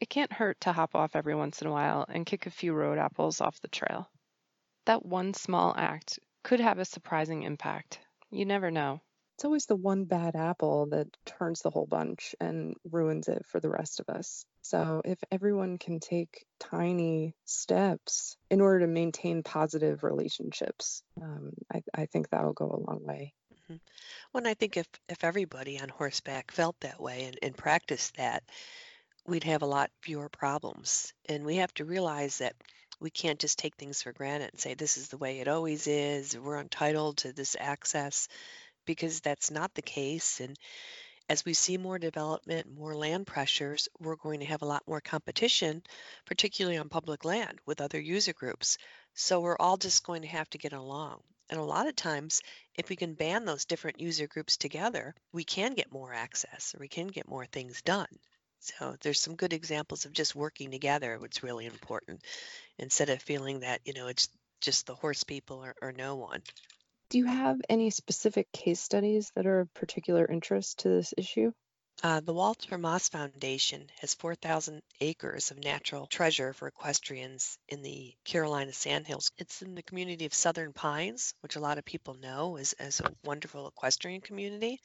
it 0.00 0.08
can't 0.08 0.32
hurt 0.32 0.60
to 0.62 0.72
hop 0.72 0.94
off 0.94 1.14
every 1.14 1.34
once 1.34 1.60
in 1.60 1.68
a 1.68 1.70
while 1.70 2.06
and 2.08 2.26
kick 2.26 2.46
a 2.46 2.50
few 2.50 2.72
road 2.72 2.98
apples 2.98 3.40
off 3.40 3.60
the 3.60 3.68
trail. 3.68 4.10
That 4.86 5.04
one 5.04 5.34
small 5.34 5.74
act 5.76 6.18
could 6.42 6.60
have 6.60 6.78
a 6.78 6.84
surprising 6.84 7.42
impact. 7.42 8.00
You 8.30 8.46
never 8.46 8.70
know. 8.70 9.00
It's 9.36 9.44
always 9.44 9.66
the 9.66 9.76
one 9.76 10.04
bad 10.04 10.36
apple 10.36 10.86
that 10.86 11.08
turns 11.24 11.62
the 11.62 11.70
whole 11.70 11.86
bunch 11.86 12.34
and 12.40 12.76
ruins 12.90 13.28
it 13.28 13.46
for 13.46 13.60
the 13.60 13.70
rest 13.70 14.00
of 14.00 14.08
us. 14.08 14.44
So, 14.62 15.02
if 15.04 15.18
everyone 15.30 15.76
can 15.76 15.98
take 15.98 16.46
tiny 16.60 17.34
steps 17.44 18.36
in 18.48 18.60
order 18.60 18.80
to 18.80 18.86
maintain 18.86 19.42
positive 19.42 20.04
relationships, 20.04 21.02
um, 21.20 21.52
I, 21.72 21.82
I, 21.92 22.06
think 22.06 22.30
that'll 22.30 22.52
go 22.52 22.66
a 22.70 22.84
long 22.88 23.04
way. 23.04 23.34
Mm-hmm. 23.52 23.76
Well, 24.32 24.46
I 24.46 24.54
think 24.54 24.76
if, 24.76 24.86
if 25.08 25.24
everybody 25.24 25.80
on 25.80 25.88
horseback 25.88 26.52
felt 26.52 26.78
that 26.80 27.00
way 27.00 27.24
and, 27.24 27.38
and 27.42 27.56
practiced 27.56 28.16
that, 28.16 28.44
we'd 29.26 29.44
have 29.44 29.62
a 29.62 29.66
lot 29.66 29.90
fewer 30.00 30.28
problems. 30.28 31.12
And 31.28 31.44
we 31.44 31.56
have 31.56 31.74
to 31.74 31.84
realize 31.84 32.38
that 32.38 32.54
we 33.00 33.10
can't 33.10 33.40
just 33.40 33.58
take 33.58 33.74
things 33.74 34.02
for 34.02 34.12
granted 34.12 34.50
and 34.52 34.60
say 34.60 34.74
this 34.74 34.96
is 34.96 35.08
the 35.08 35.18
way 35.18 35.40
it 35.40 35.48
always 35.48 35.86
is, 35.88 36.38
we're 36.38 36.60
entitled 36.60 37.18
to 37.18 37.32
this 37.32 37.56
access, 37.58 38.28
because 38.86 39.20
that's 39.20 39.50
not 39.50 39.74
the 39.74 39.82
case. 39.82 40.40
And 40.40 40.56
as 41.28 41.44
we 41.44 41.54
see 41.54 41.76
more 41.76 41.98
development, 41.98 42.66
more 42.74 42.94
land 42.94 43.26
pressures, 43.26 43.88
we're 43.98 44.16
going 44.16 44.40
to 44.40 44.46
have 44.46 44.62
a 44.62 44.66
lot 44.66 44.86
more 44.86 45.00
competition, 45.00 45.82
particularly 46.26 46.78
on 46.78 46.88
public 46.88 47.24
land 47.24 47.58
with 47.66 47.80
other 47.80 48.00
user 48.00 48.32
groups. 48.32 48.78
So 49.14 49.40
we're 49.40 49.56
all 49.58 49.76
just 49.76 50.04
going 50.04 50.22
to 50.22 50.28
have 50.28 50.48
to 50.50 50.58
get 50.58 50.72
along. 50.72 51.20
And 51.50 51.60
a 51.60 51.64
lot 51.64 51.86
of 51.86 51.96
times, 51.96 52.40
if 52.76 52.88
we 52.88 52.96
can 52.96 53.14
band 53.14 53.46
those 53.46 53.66
different 53.66 54.00
user 54.00 54.26
groups 54.26 54.56
together, 54.56 55.14
we 55.32 55.44
can 55.44 55.74
get 55.74 55.92
more 55.92 56.14
access 56.14 56.74
or 56.74 56.80
we 56.80 56.88
can 56.88 57.08
get 57.08 57.28
more 57.28 57.46
things 57.46 57.82
done. 57.82 58.06
So 58.60 58.96
there's 59.00 59.20
some 59.20 59.34
good 59.34 59.52
examples 59.52 60.04
of 60.04 60.12
just 60.12 60.36
working 60.36 60.70
together, 60.70 61.18
what's 61.18 61.42
really 61.42 61.66
important, 61.66 62.22
instead 62.78 63.10
of 63.10 63.20
feeling 63.20 63.60
that, 63.60 63.80
you 63.84 63.92
know, 63.92 64.06
it's 64.06 64.28
just 64.60 64.86
the 64.86 64.94
horse 64.94 65.24
people 65.24 65.64
or, 65.64 65.74
or 65.82 65.92
no 65.92 66.14
one. 66.14 66.42
Do 67.12 67.18
you 67.18 67.26
have 67.26 67.60
any 67.68 67.90
specific 67.90 68.50
case 68.52 68.80
studies 68.80 69.32
that 69.34 69.44
are 69.44 69.60
of 69.60 69.74
particular 69.74 70.24
interest 70.24 70.78
to 70.78 70.88
this 70.88 71.12
issue? 71.14 71.52
Uh, 72.02 72.20
the 72.20 72.32
Walthour-Moss 72.32 73.10
Foundation 73.10 73.90
has 74.00 74.14
4,000 74.14 74.80
acres 74.98 75.50
of 75.50 75.62
natural 75.62 76.06
treasure 76.06 76.54
for 76.54 76.68
equestrians 76.68 77.58
in 77.68 77.82
the 77.82 78.14
Carolina 78.24 78.72
Sandhills. 78.72 79.30
It's 79.36 79.60
in 79.60 79.74
the 79.74 79.82
community 79.82 80.24
of 80.24 80.32
Southern 80.32 80.72
Pines, 80.72 81.34
which 81.42 81.56
a 81.56 81.60
lot 81.60 81.76
of 81.76 81.84
people 81.84 82.14
know 82.14 82.56
as, 82.56 82.72
as 82.72 83.00
a 83.00 83.14
wonderful 83.24 83.68
equestrian 83.68 84.22
community. 84.22 84.80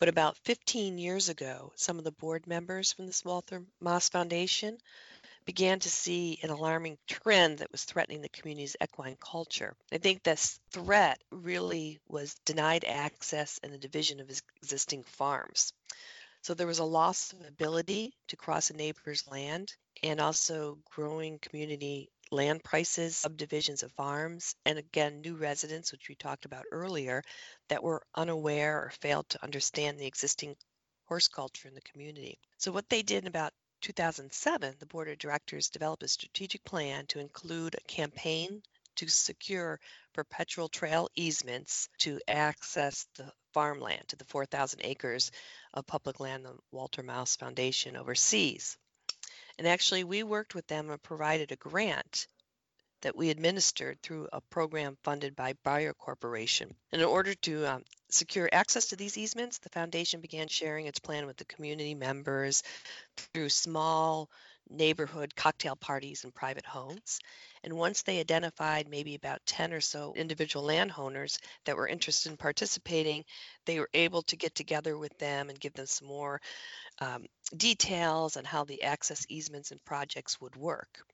But 0.00 0.08
about 0.08 0.38
15 0.44 0.96
years 0.96 1.28
ago, 1.28 1.74
some 1.76 1.98
of 1.98 2.04
the 2.04 2.10
board 2.10 2.46
members 2.46 2.90
from 2.90 3.04
this 3.04 3.22
Walter 3.22 3.62
Moss 3.82 4.08
Foundation 4.08 4.78
began 5.46 5.78
to 5.78 5.88
see 5.88 6.38
an 6.42 6.50
alarming 6.50 6.98
trend 7.06 7.58
that 7.58 7.72
was 7.72 7.84
threatening 7.84 8.20
the 8.20 8.28
community's 8.28 8.76
equine 8.82 9.16
culture. 9.18 9.74
I 9.92 9.98
think 9.98 10.22
this 10.22 10.58
threat 10.70 11.18
really 11.30 12.00
was 12.08 12.34
denied 12.44 12.84
access 12.84 13.58
and 13.62 13.72
the 13.72 13.78
division 13.78 14.20
of 14.20 14.30
existing 14.60 15.04
farms. 15.04 15.72
So 16.42 16.54
there 16.54 16.66
was 16.66 16.80
a 16.80 16.84
loss 16.84 17.32
of 17.32 17.46
ability 17.46 18.12
to 18.28 18.36
cross 18.36 18.70
a 18.70 18.76
neighbor's 18.76 19.26
land 19.28 19.72
and 20.02 20.20
also 20.20 20.78
growing 20.84 21.38
community 21.38 22.10
land 22.30 22.62
prices, 22.64 23.16
subdivisions 23.16 23.82
of 23.82 23.92
farms, 23.92 24.56
and 24.64 24.78
again, 24.78 25.20
new 25.20 25.36
residents, 25.36 25.92
which 25.92 26.08
we 26.08 26.16
talked 26.16 26.44
about 26.44 26.64
earlier, 26.72 27.22
that 27.68 27.82
were 27.82 28.02
unaware 28.14 28.78
or 28.78 28.90
failed 29.00 29.28
to 29.28 29.42
understand 29.44 29.98
the 29.98 30.06
existing 30.06 30.56
horse 31.06 31.28
culture 31.28 31.68
in 31.68 31.74
the 31.74 31.80
community. 31.82 32.38
So 32.58 32.72
what 32.72 32.88
they 32.88 33.02
did 33.02 33.24
in 33.24 33.28
about 33.28 33.52
2007, 33.86 34.74
the 34.80 34.86
board 34.86 35.08
of 35.08 35.16
directors 35.16 35.70
developed 35.70 36.02
a 36.02 36.08
strategic 36.08 36.64
plan 36.64 37.06
to 37.06 37.20
include 37.20 37.76
a 37.76 37.80
campaign 37.86 38.60
to 38.96 39.06
secure 39.06 39.78
perpetual 40.12 40.68
trail 40.68 41.08
easements 41.14 41.88
to 41.98 42.18
access 42.26 43.06
the 43.14 43.32
farmland 43.54 44.02
to 44.08 44.16
the 44.16 44.24
4,000 44.24 44.80
acres 44.82 45.30
of 45.72 45.86
public 45.86 46.18
land 46.18 46.44
the 46.44 46.56
Walthour-Moss 46.74 47.36
Foundation 47.36 47.96
oversees. 47.96 48.76
And 49.56 49.68
actually, 49.68 50.02
we 50.02 50.24
worked 50.24 50.56
with 50.56 50.66
them 50.66 50.90
and 50.90 51.00
provided 51.00 51.52
a 51.52 51.56
grant 51.56 52.26
that 53.06 53.16
we 53.16 53.30
administered 53.30 54.02
through 54.02 54.26
a 54.32 54.40
program 54.40 54.98
funded 55.04 55.36
by 55.36 55.54
Bayer 55.64 55.94
Corporation. 55.94 56.74
In 56.90 57.04
order 57.04 57.34
to 57.34 57.64
um, 57.64 57.84
secure 58.10 58.48
access 58.50 58.86
to 58.86 58.96
these 58.96 59.16
easements, 59.16 59.58
the 59.58 59.68
foundation 59.68 60.20
began 60.20 60.48
sharing 60.48 60.86
its 60.86 60.98
plan 60.98 61.24
with 61.24 61.36
the 61.36 61.44
community 61.44 61.94
members 61.94 62.64
through 63.16 63.48
small 63.48 64.28
neighborhood 64.68 65.36
cocktail 65.36 65.76
parties 65.76 66.24
and 66.24 66.34
private 66.34 66.66
homes. 66.66 67.20
And 67.62 67.74
once 67.74 68.02
they 68.02 68.18
identified 68.18 68.88
maybe 68.88 69.14
about 69.14 69.46
10 69.46 69.72
or 69.72 69.80
so 69.80 70.12
individual 70.16 70.64
landowners 70.64 71.38
that 71.64 71.76
were 71.76 71.86
interested 71.86 72.32
in 72.32 72.36
participating, 72.36 73.24
they 73.66 73.78
were 73.78 73.90
able 73.94 74.22
to 74.22 74.36
get 74.36 74.56
together 74.56 74.98
with 74.98 75.16
them 75.18 75.48
and 75.48 75.60
give 75.60 75.74
them 75.74 75.86
some 75.86 76.08
more 76.08 76.40
um, 77.00 77.26
details 77.56 78.36
on 78.36 78.42
how 78.42 78.64
the 78.64 78.82
access 78.82 79.24
easements 79.28 79.70
and 79.70 79.84
projects 79.84 80.40
would 80.40 80.56
work. 80.56 81.04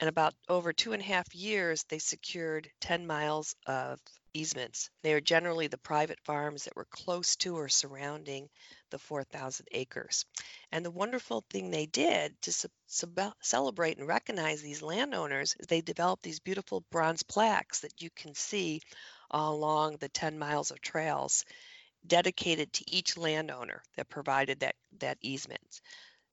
And 0.00 0.08
about 0.08 0.34
over 0.48 0.72
two 0.72 0.92
and 0.92 1.02
a 1.02 1.06
half 1.06 1.34
years, 1.34 1.84
they 1.88 1.98
secured 1.98 2.70
10 2.80 3.06
miles 3.06 3.56
of 3.66 4.00
easements. 4.32 4.90
They 5.02 5.12
are 5.14 5.20
generally 5.20 5.66
the 5.66 5.78
private 5.78 6.20
farms 6.24 6.64
that 6.64 6.76
were 6.76 6.86
close 6.90 7.34
to 7.36 7.56
or 7.56 7.68
surrounding 7.68 8.48
the 8.90 8.98
4,000 8.98 9.66
acres. 9.72 10.24
And 10.70 10.84
the 10.84 10.90
wonderful 10.90 11.44
thing 11.50 11.70
they 11.70 11.86
did 11.86 12.40
to 12.42 12.70
celebrate 13.40 13.98
and 13.98 14.06
recognize 14.06 14.62
these 14.62 14.82
landowners 14.82 15.56
is 15.58 15.66
they 15.66 15.80
developed 15.80 16.22
these 16.22 16.40
beautiful 16.40 16.84
bronze 16.90 17.22
plaques 17.24 17.80
that 17.80 18.00
you 18.00 18.10
can 18.10 18.34
see 18.34 18.80
along 19.30 19.96
the 19.96 20.08
10 20.08 20.38
miles 20.38 20.70
of 20.70 20.80
trails 20.80 21.44
dedicated 22.06 22.72
to 22.72 22.84
each 22.90 23.16
landowner 23.16 23.82
that 23.96 24.08
provided 24.08 24.60
that, 24.60 24.76
that 25.00 25.18
easement. 25.20 25.80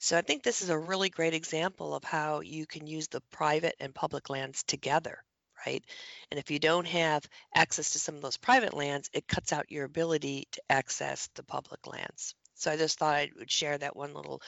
So 0.06 0.16
I 0.16 0.22
think 0.22 0.44
this 0.44 0.62
is 0.62 0.70
a 0.70 0.78
really 0.78 1.10
great 1.10 1.34
example 1.34 1.96
of 1.96 2.04
how 2.04 2.42
you 2.42 2.68
can 2.68 2.86
use 2.86 3.08
the 3.08 3.22
private 3.32 3.74
and 3.80 3.92
public 3.92 4.30
lands 4.30 4.62
together 4.62 5.24
right? 5.66 5.84
And 6.30 6.40
if 6.40 6.52
you 6.52 6.60
don't 6.60 6.86
have 6.86 7.28
access 7.56 7.94
to 7.94 8.00
some 8.00 8.14
of 8.14 8.22
those 8.22 8.38
private 8.38 8.76
lands, 8.76 9.10
it 9.14 9.28
cuts 9.28 9.52
out 9.52 9.72
your 9.72 9.86
ability 9.86 10.48
to 10.52 10.62
access 10.70 11.28
the 11.34 11.42
public 11.42 11.88
lands. 11.88 12.36
So 12.54 12.70
I 12.70 12.78
just 12.78 13.00
thought 13.00 13.16
I 13.16 13.32
would 13.36 13.50
share 13.50 13.76
that 13.76 13.96
one 13.96 14.14
little 14.14 14.44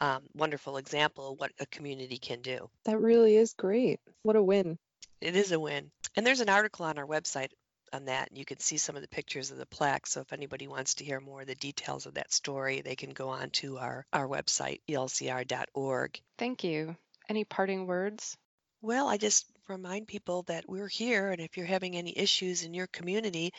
um, 0.00 0.22
wonderful 0.34 0.78
example 0.78 1.32
of 1.32 1.38
what 1.38 1.52
a 1.60 1.66
community 1.66 2.16
can 2.16 2.40
do. 2.40 2.70
That 2.86 2.98
really 2.98 3.36
is 3.36 3.52
great. 3.52 4.00
What 4.22 4.36
a 4.36 4.42
win. 4.42 4.78
It 5.20 5.36
is 5.36 5.52
a 5.52 5.60
win. 5.60 5.90
And 6.16 6.26
there's 6.26 6.40
an 6.40 6.48
article 6.48 6.86
on 6.86 6.96
our 6.96 7.06
website 7.06 7.50
on 7.94 8.06
that, 8.06 8.28
and 8.28 8.38
you 8.38 8.44
can 8.44 8.60
see 8.60 8.76
some 8.76 8.96
of 8.96 9.02
the 9.02 9.08
pictures 9.08 9.50
of 9.50 9.56
the 9.56 9.66
plaque. 9.66 10.06
So 10.06 10.20
if 10.20 10.32
anybody 10.32 10.66
wants 10.66 10.94
to 10.96 11.04
hear 11.04 11.20
more 11.20 11.42
of 11.42 11.46
the 11.46 11.54
details 11.54 12.06
of 12.06 12.14
that 12.14 12.32
story, 12.32 12.82
they 12.82 12.96
can 12.96 13.10
go 13.10 13.28
on 13.30 13.50
to 13.50 13.78
our, 13.78 14.04
our 14.12 14.28
website, 14.28 14.80
elcr.org. 14.88 16.20
Thank 16.36 16.64
you. 16.64 16.96
Any 17.28 17.44
parting 17.44 17.86
words? 17.86 18.36
Well, 18.82 19.08
I 19.08 19.16
just 19.16 19.46
remind 19.68 20.08
people 20.08 20.42
that 20.42 20.68
we're 20.68 20.88
here, 20.88 21.30
and 21.30 21.40
if 21.40 21.56
you're 21.56 21.64
having 21.64 21.96
any 21.96 22.12
issues 22.18 22.64
in 22.64 22.74
your 22.74 22.88
community, 22.88 23.52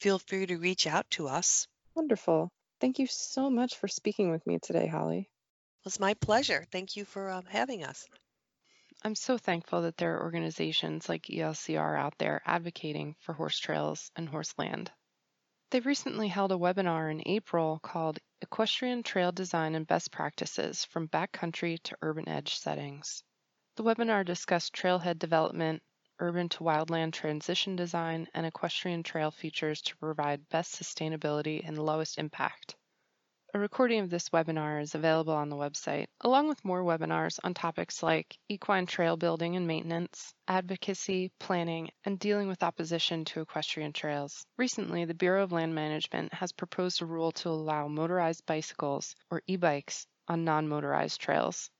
feel 0.00 0.18
free 0.18 0.46
to 0.46 0.56
reach 0.56 0.86
out 0.86 1.08
to 1.10 1.28
us. 1.28 1.68
Wonderful. 1.94 2.50
Thank 2.80 2.98
you 2.98 3.06
so 3.06 3.50
much 3.50 3.76
for 3.76 3.86
speaking 3.86 4.30
with 4.30 4.44
me 4.46 4.58
today, 4.58 4.88
Holly. 4.88 5.20
It 5.20 5.84
was 5.84 6.00
my 6.00 6.14
pleasure. 6.14 6.66
Thank 6.72 6.96
you 6.96 7.04
for 7.04 7.30
um, 7.30 7.44
having 7.46 7.84
us. 7.84 8.08
I'm 9.06 9.14
so 9.14 9.36
thankful 9.36 9.82
that 9.82 9.98
there 9.98 10.16
are 10.16 10.22
organizations 10.22 11.10
like 11.10 11.24
ELCR 11.24 11.98
out 11.98 12.16
there 12.16 12.40
advocating 12.46 13.16
for 13.20 13.34
horse 13.34 13.58
trails 13.58 14.10
and 14.16 14.26
horse 14.26 14.54
land. 14.56 14.90
They 15.70 15.80
recently 15.80 16.28
held 16.28 16.52
a 16.52 16.56
webinar 16.56 17.10
in 17.10 17.22
April 17.26 17.80
called 17.80 18.18
Equestrian 18.40 19.02
Trail 19.02 19.30
Design 19.30 19.74
and 19.74 19.86
Best 19.86 20.10
Practices 20.10 20.86
from 20.86 21.08
Backcountry 21.08 21.82
to 21.82 21.98
Urban 22.00 22.26
Edge 22.30 22.56
Settings. 22.56 23.22
The 23.76 23.82
webinar 23.82 24.24
discussed 24.24 24.72
trailhead 24.72 25.18
development, 25.18 25.82
urban 26.18 26.48
to 26.48 26.64
wildland 26.64 27.12
transition 27.12 27.76
design, 27.76 28.26
and 28.32 28.46
equestrian 28.46 29.02
trail 29.02 29.30
features 29.30 29.82
to 29.82 29.98
provide 29.98 30.48
best 30.48 30.80
sustainability 30.80 31.60
and 31.62 31.76
lowest 31.76 32.16
impact. 32.16 32.74
A 33.56 33.58
recording 33.60 34.00
of 34.00 34.10
this 34.10 34.30
webinar 34.30 34.82
is 34.82 34.96
available 34.96 35.32
on 35.32 35.48
the 35.48 35.54
website, 35.54 36.08
along 36.22 36.48
with 36.48 36.64
more 36.64 36.82
webinars 36.82 37.38
on 37.44 37.54
topics 37.54 38.02
like 38.02 38.36
equine 38.48 38.84
trail 38.84 39.16
building 39.16 39.54
and 39.54 39.64
maintenance, 39.64 40.34
advocacy, 40.48 41.30
planning, 41.38 41.88
and 42.04 42.18
dealing 42.18 42.48
with 42.48 42.64
opposition 42.64 43.24
to 43.26 43.42
equestrian 43.42 43.92
trails. 43.92 44.44
Recently, 44.58 45.04
the 45.04 45.14
Bureau 45.14 45.44
of 45.44 45.52
Land 45.52 45.72
Management 45.72 46.34
has 46.34 46.50
proposed 46.50 47.00
a 47.00 47.06
rule 47.06 47.30
to 47.30 47.48
allow 47.48 47.86
motorized 47.86 48.44
bicycles, 48.44 49.14
or 49.30 49.40
e-bikes, 49.46 50.04
on 50.26 50.42
non-motorized 50.42 51.20
trails. 51.20 51.70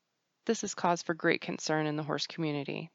This 0.45 0.61
has 0.61 0.75
caused 0.75 1.05
for 1.05 1.13
great 1.13 1.41
concern 1.41 1.87
in 1.87 1.97
the 1.97 2.03
horse 2.03 2.25
community, 2.25 2.89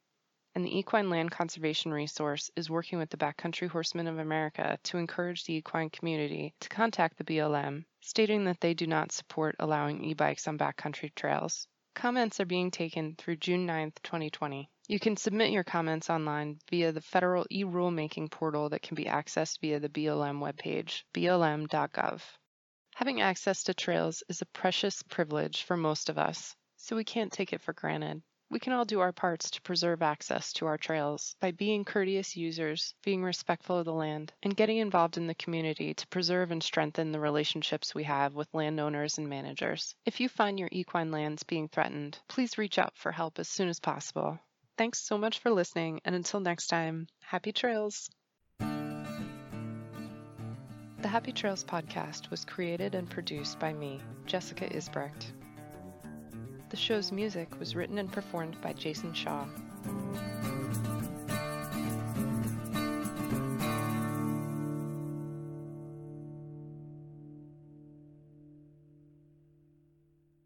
and 0.54 0.64
the 0.64 0.78
Equine 0.78 1.10
Land 1.10 1.30
Conservation 1.30 1.92
Resource 1.92 2.50
is 2.56 2.68
working 2.68 2.98
with 2.98 3.10
the 3.10 3.16
Backcountry 3.16 3.68
Horsemen 3.68 4.06
of 4.06 4.18
America 4.18 4.78
to 4.84 4.98
encourage 4.98 5.44
the 5.44 5.54
equine 5.54 5.90
community 5.90 6.54
to 6.60 6.68
contact 6.68 7.16
the 7.16 7.24
BLM, 7.24 7.84
stating 8.00 8.44
that 8.44 8.60
they 8.60 8.74
do 8.74 8.86
not 8.86 9.12
support 9.12 9.54
allowing 9.58 10.02
e-bikes 10.02 10.48
on 10.48 10.58
backcountry 10.58 11.14
trails. 11.14 11.68
Comments 11.94 12.40
are 12.40 12.46
being 12.46 12.70
taken 12.70 13.14
through 13.16 13.36
June 13.36 13.66
9, 13.66 13.92
2020. 14.02 14.68
You 14.88 14.98
can 14.98 15.16
submit 15.16 15.52
your 15.52 15.64
comments 15.64 16.10
online 16.10 16.58
via 16.68 16.90
the 16.90 17.00
federal 17.00 17.46
e-rulemaking 17.50 18.30
portal 18.30 18.70
that 18.70 18.82
can 18.82 18.96
be 18.96 19.04
accessed 19.04 19.60
via 19.60 19.78
the 19.78 19.88
BLM 19.88 20.40
webpage, 20.40 21.04
blm.gov. 21.14 22.22
Having 22.96 23.20
access 23.20 23.62
to 23.64 23.74
trails 23.74 24.24
is 24.28 24.42
a 24.42 24.46
precious 24.46 25.02
privilege 25.04 25.62
for 25.62 25.76
most 25.76 26.08
of 26.08 26.18
us, 26.18 26.56
so 26.76 26.96
we 26.96 27.04
can't 27.04 27.32
take 27.32 27.52
it 27.52 27.60
for 27.60 27.72
granted. 27.72 28.22
We 28.50 28.58
can 28.58 28.72
all 28.72 28.84
do 28.84 28.98
our 28.98 29.12
parts 29.12 29.52
to 29.52 29.62
preserve 29.62 30.02
access 30.02 30.52
to 30.54 30.66
our 30.66 30.76
trails 30.76 31.36
by 31.38 31.52
being 31.52 31.84
courteous 31.84 32.36
users, 32.36 32.96
being 33.04 33.22
respectful 33.22 33.78
of 33.78 33.84
the 33.84 33.92
land, 33.92 34.32
and 34.42 34.56
getting 34.56 34.78
involved 34.78 35.16
in 35.16 35.28
the 35.28 35.36
community 35.36 35.94
to 35.94 36.06
preserve 36.08 36.50
and 36.50 36.60
strengthen 36.60 37.12
the 37.12 37.20
relationships 37.20 37.94
we 37.94 38.02
have 38.02 38.34
with 38.34 38.52
landowners 38.52 39.18
and 39.18 39.28
managers. 39.28 39.94
If 40.04 40.18
you 40.18 40.28
find 40.28 40.58
your 40.58 40.68
equine 40.72 41.12
lands 41.12 41.44
being 41.44 41.68
threatened, 41.68 42.18
please 42.26 42.58
reach 42.58 42.76
out 42.76 42.96
for 42.96 43.12
help 43.12 43.38
as 43.38 43.48
soon 43.48 43.68
as 43.68 43.78
possible. 43.78 44.40
Thanks 44.76 44.98
so 44.98 45.16
much 45.16 45.38
for 45.38 45.52
listening, 45.52 46.00
and 46.04 46.16
until 46.16 46.40
next 46.40 46.66
time, 46.66 47.06
happy 47.20 47.52
trails! 47.52 48.10
The 48.58 48.66
Happy 51.08 51.32
Trails 51.32 51.62
podcast 51.62 52.30
was 52.30 52.44
created 52.44 52.96
and 52.96 53.08
produced 53.08 53.60
by 53.60 53.72
me, 53.72 54.00
Jessica 54.26 54.68
Isbrecht. 54.76 55.32
The 56.70 56.76
show's 56.76 57.10
music 57.10 57.58
was 57.58 57.74
written 57.74 57.98
and 57.98 58.10
performed 58.12 58.56
by 58.62 58.72
Jason 58.74 59.12
Shaw. 59.12 59.44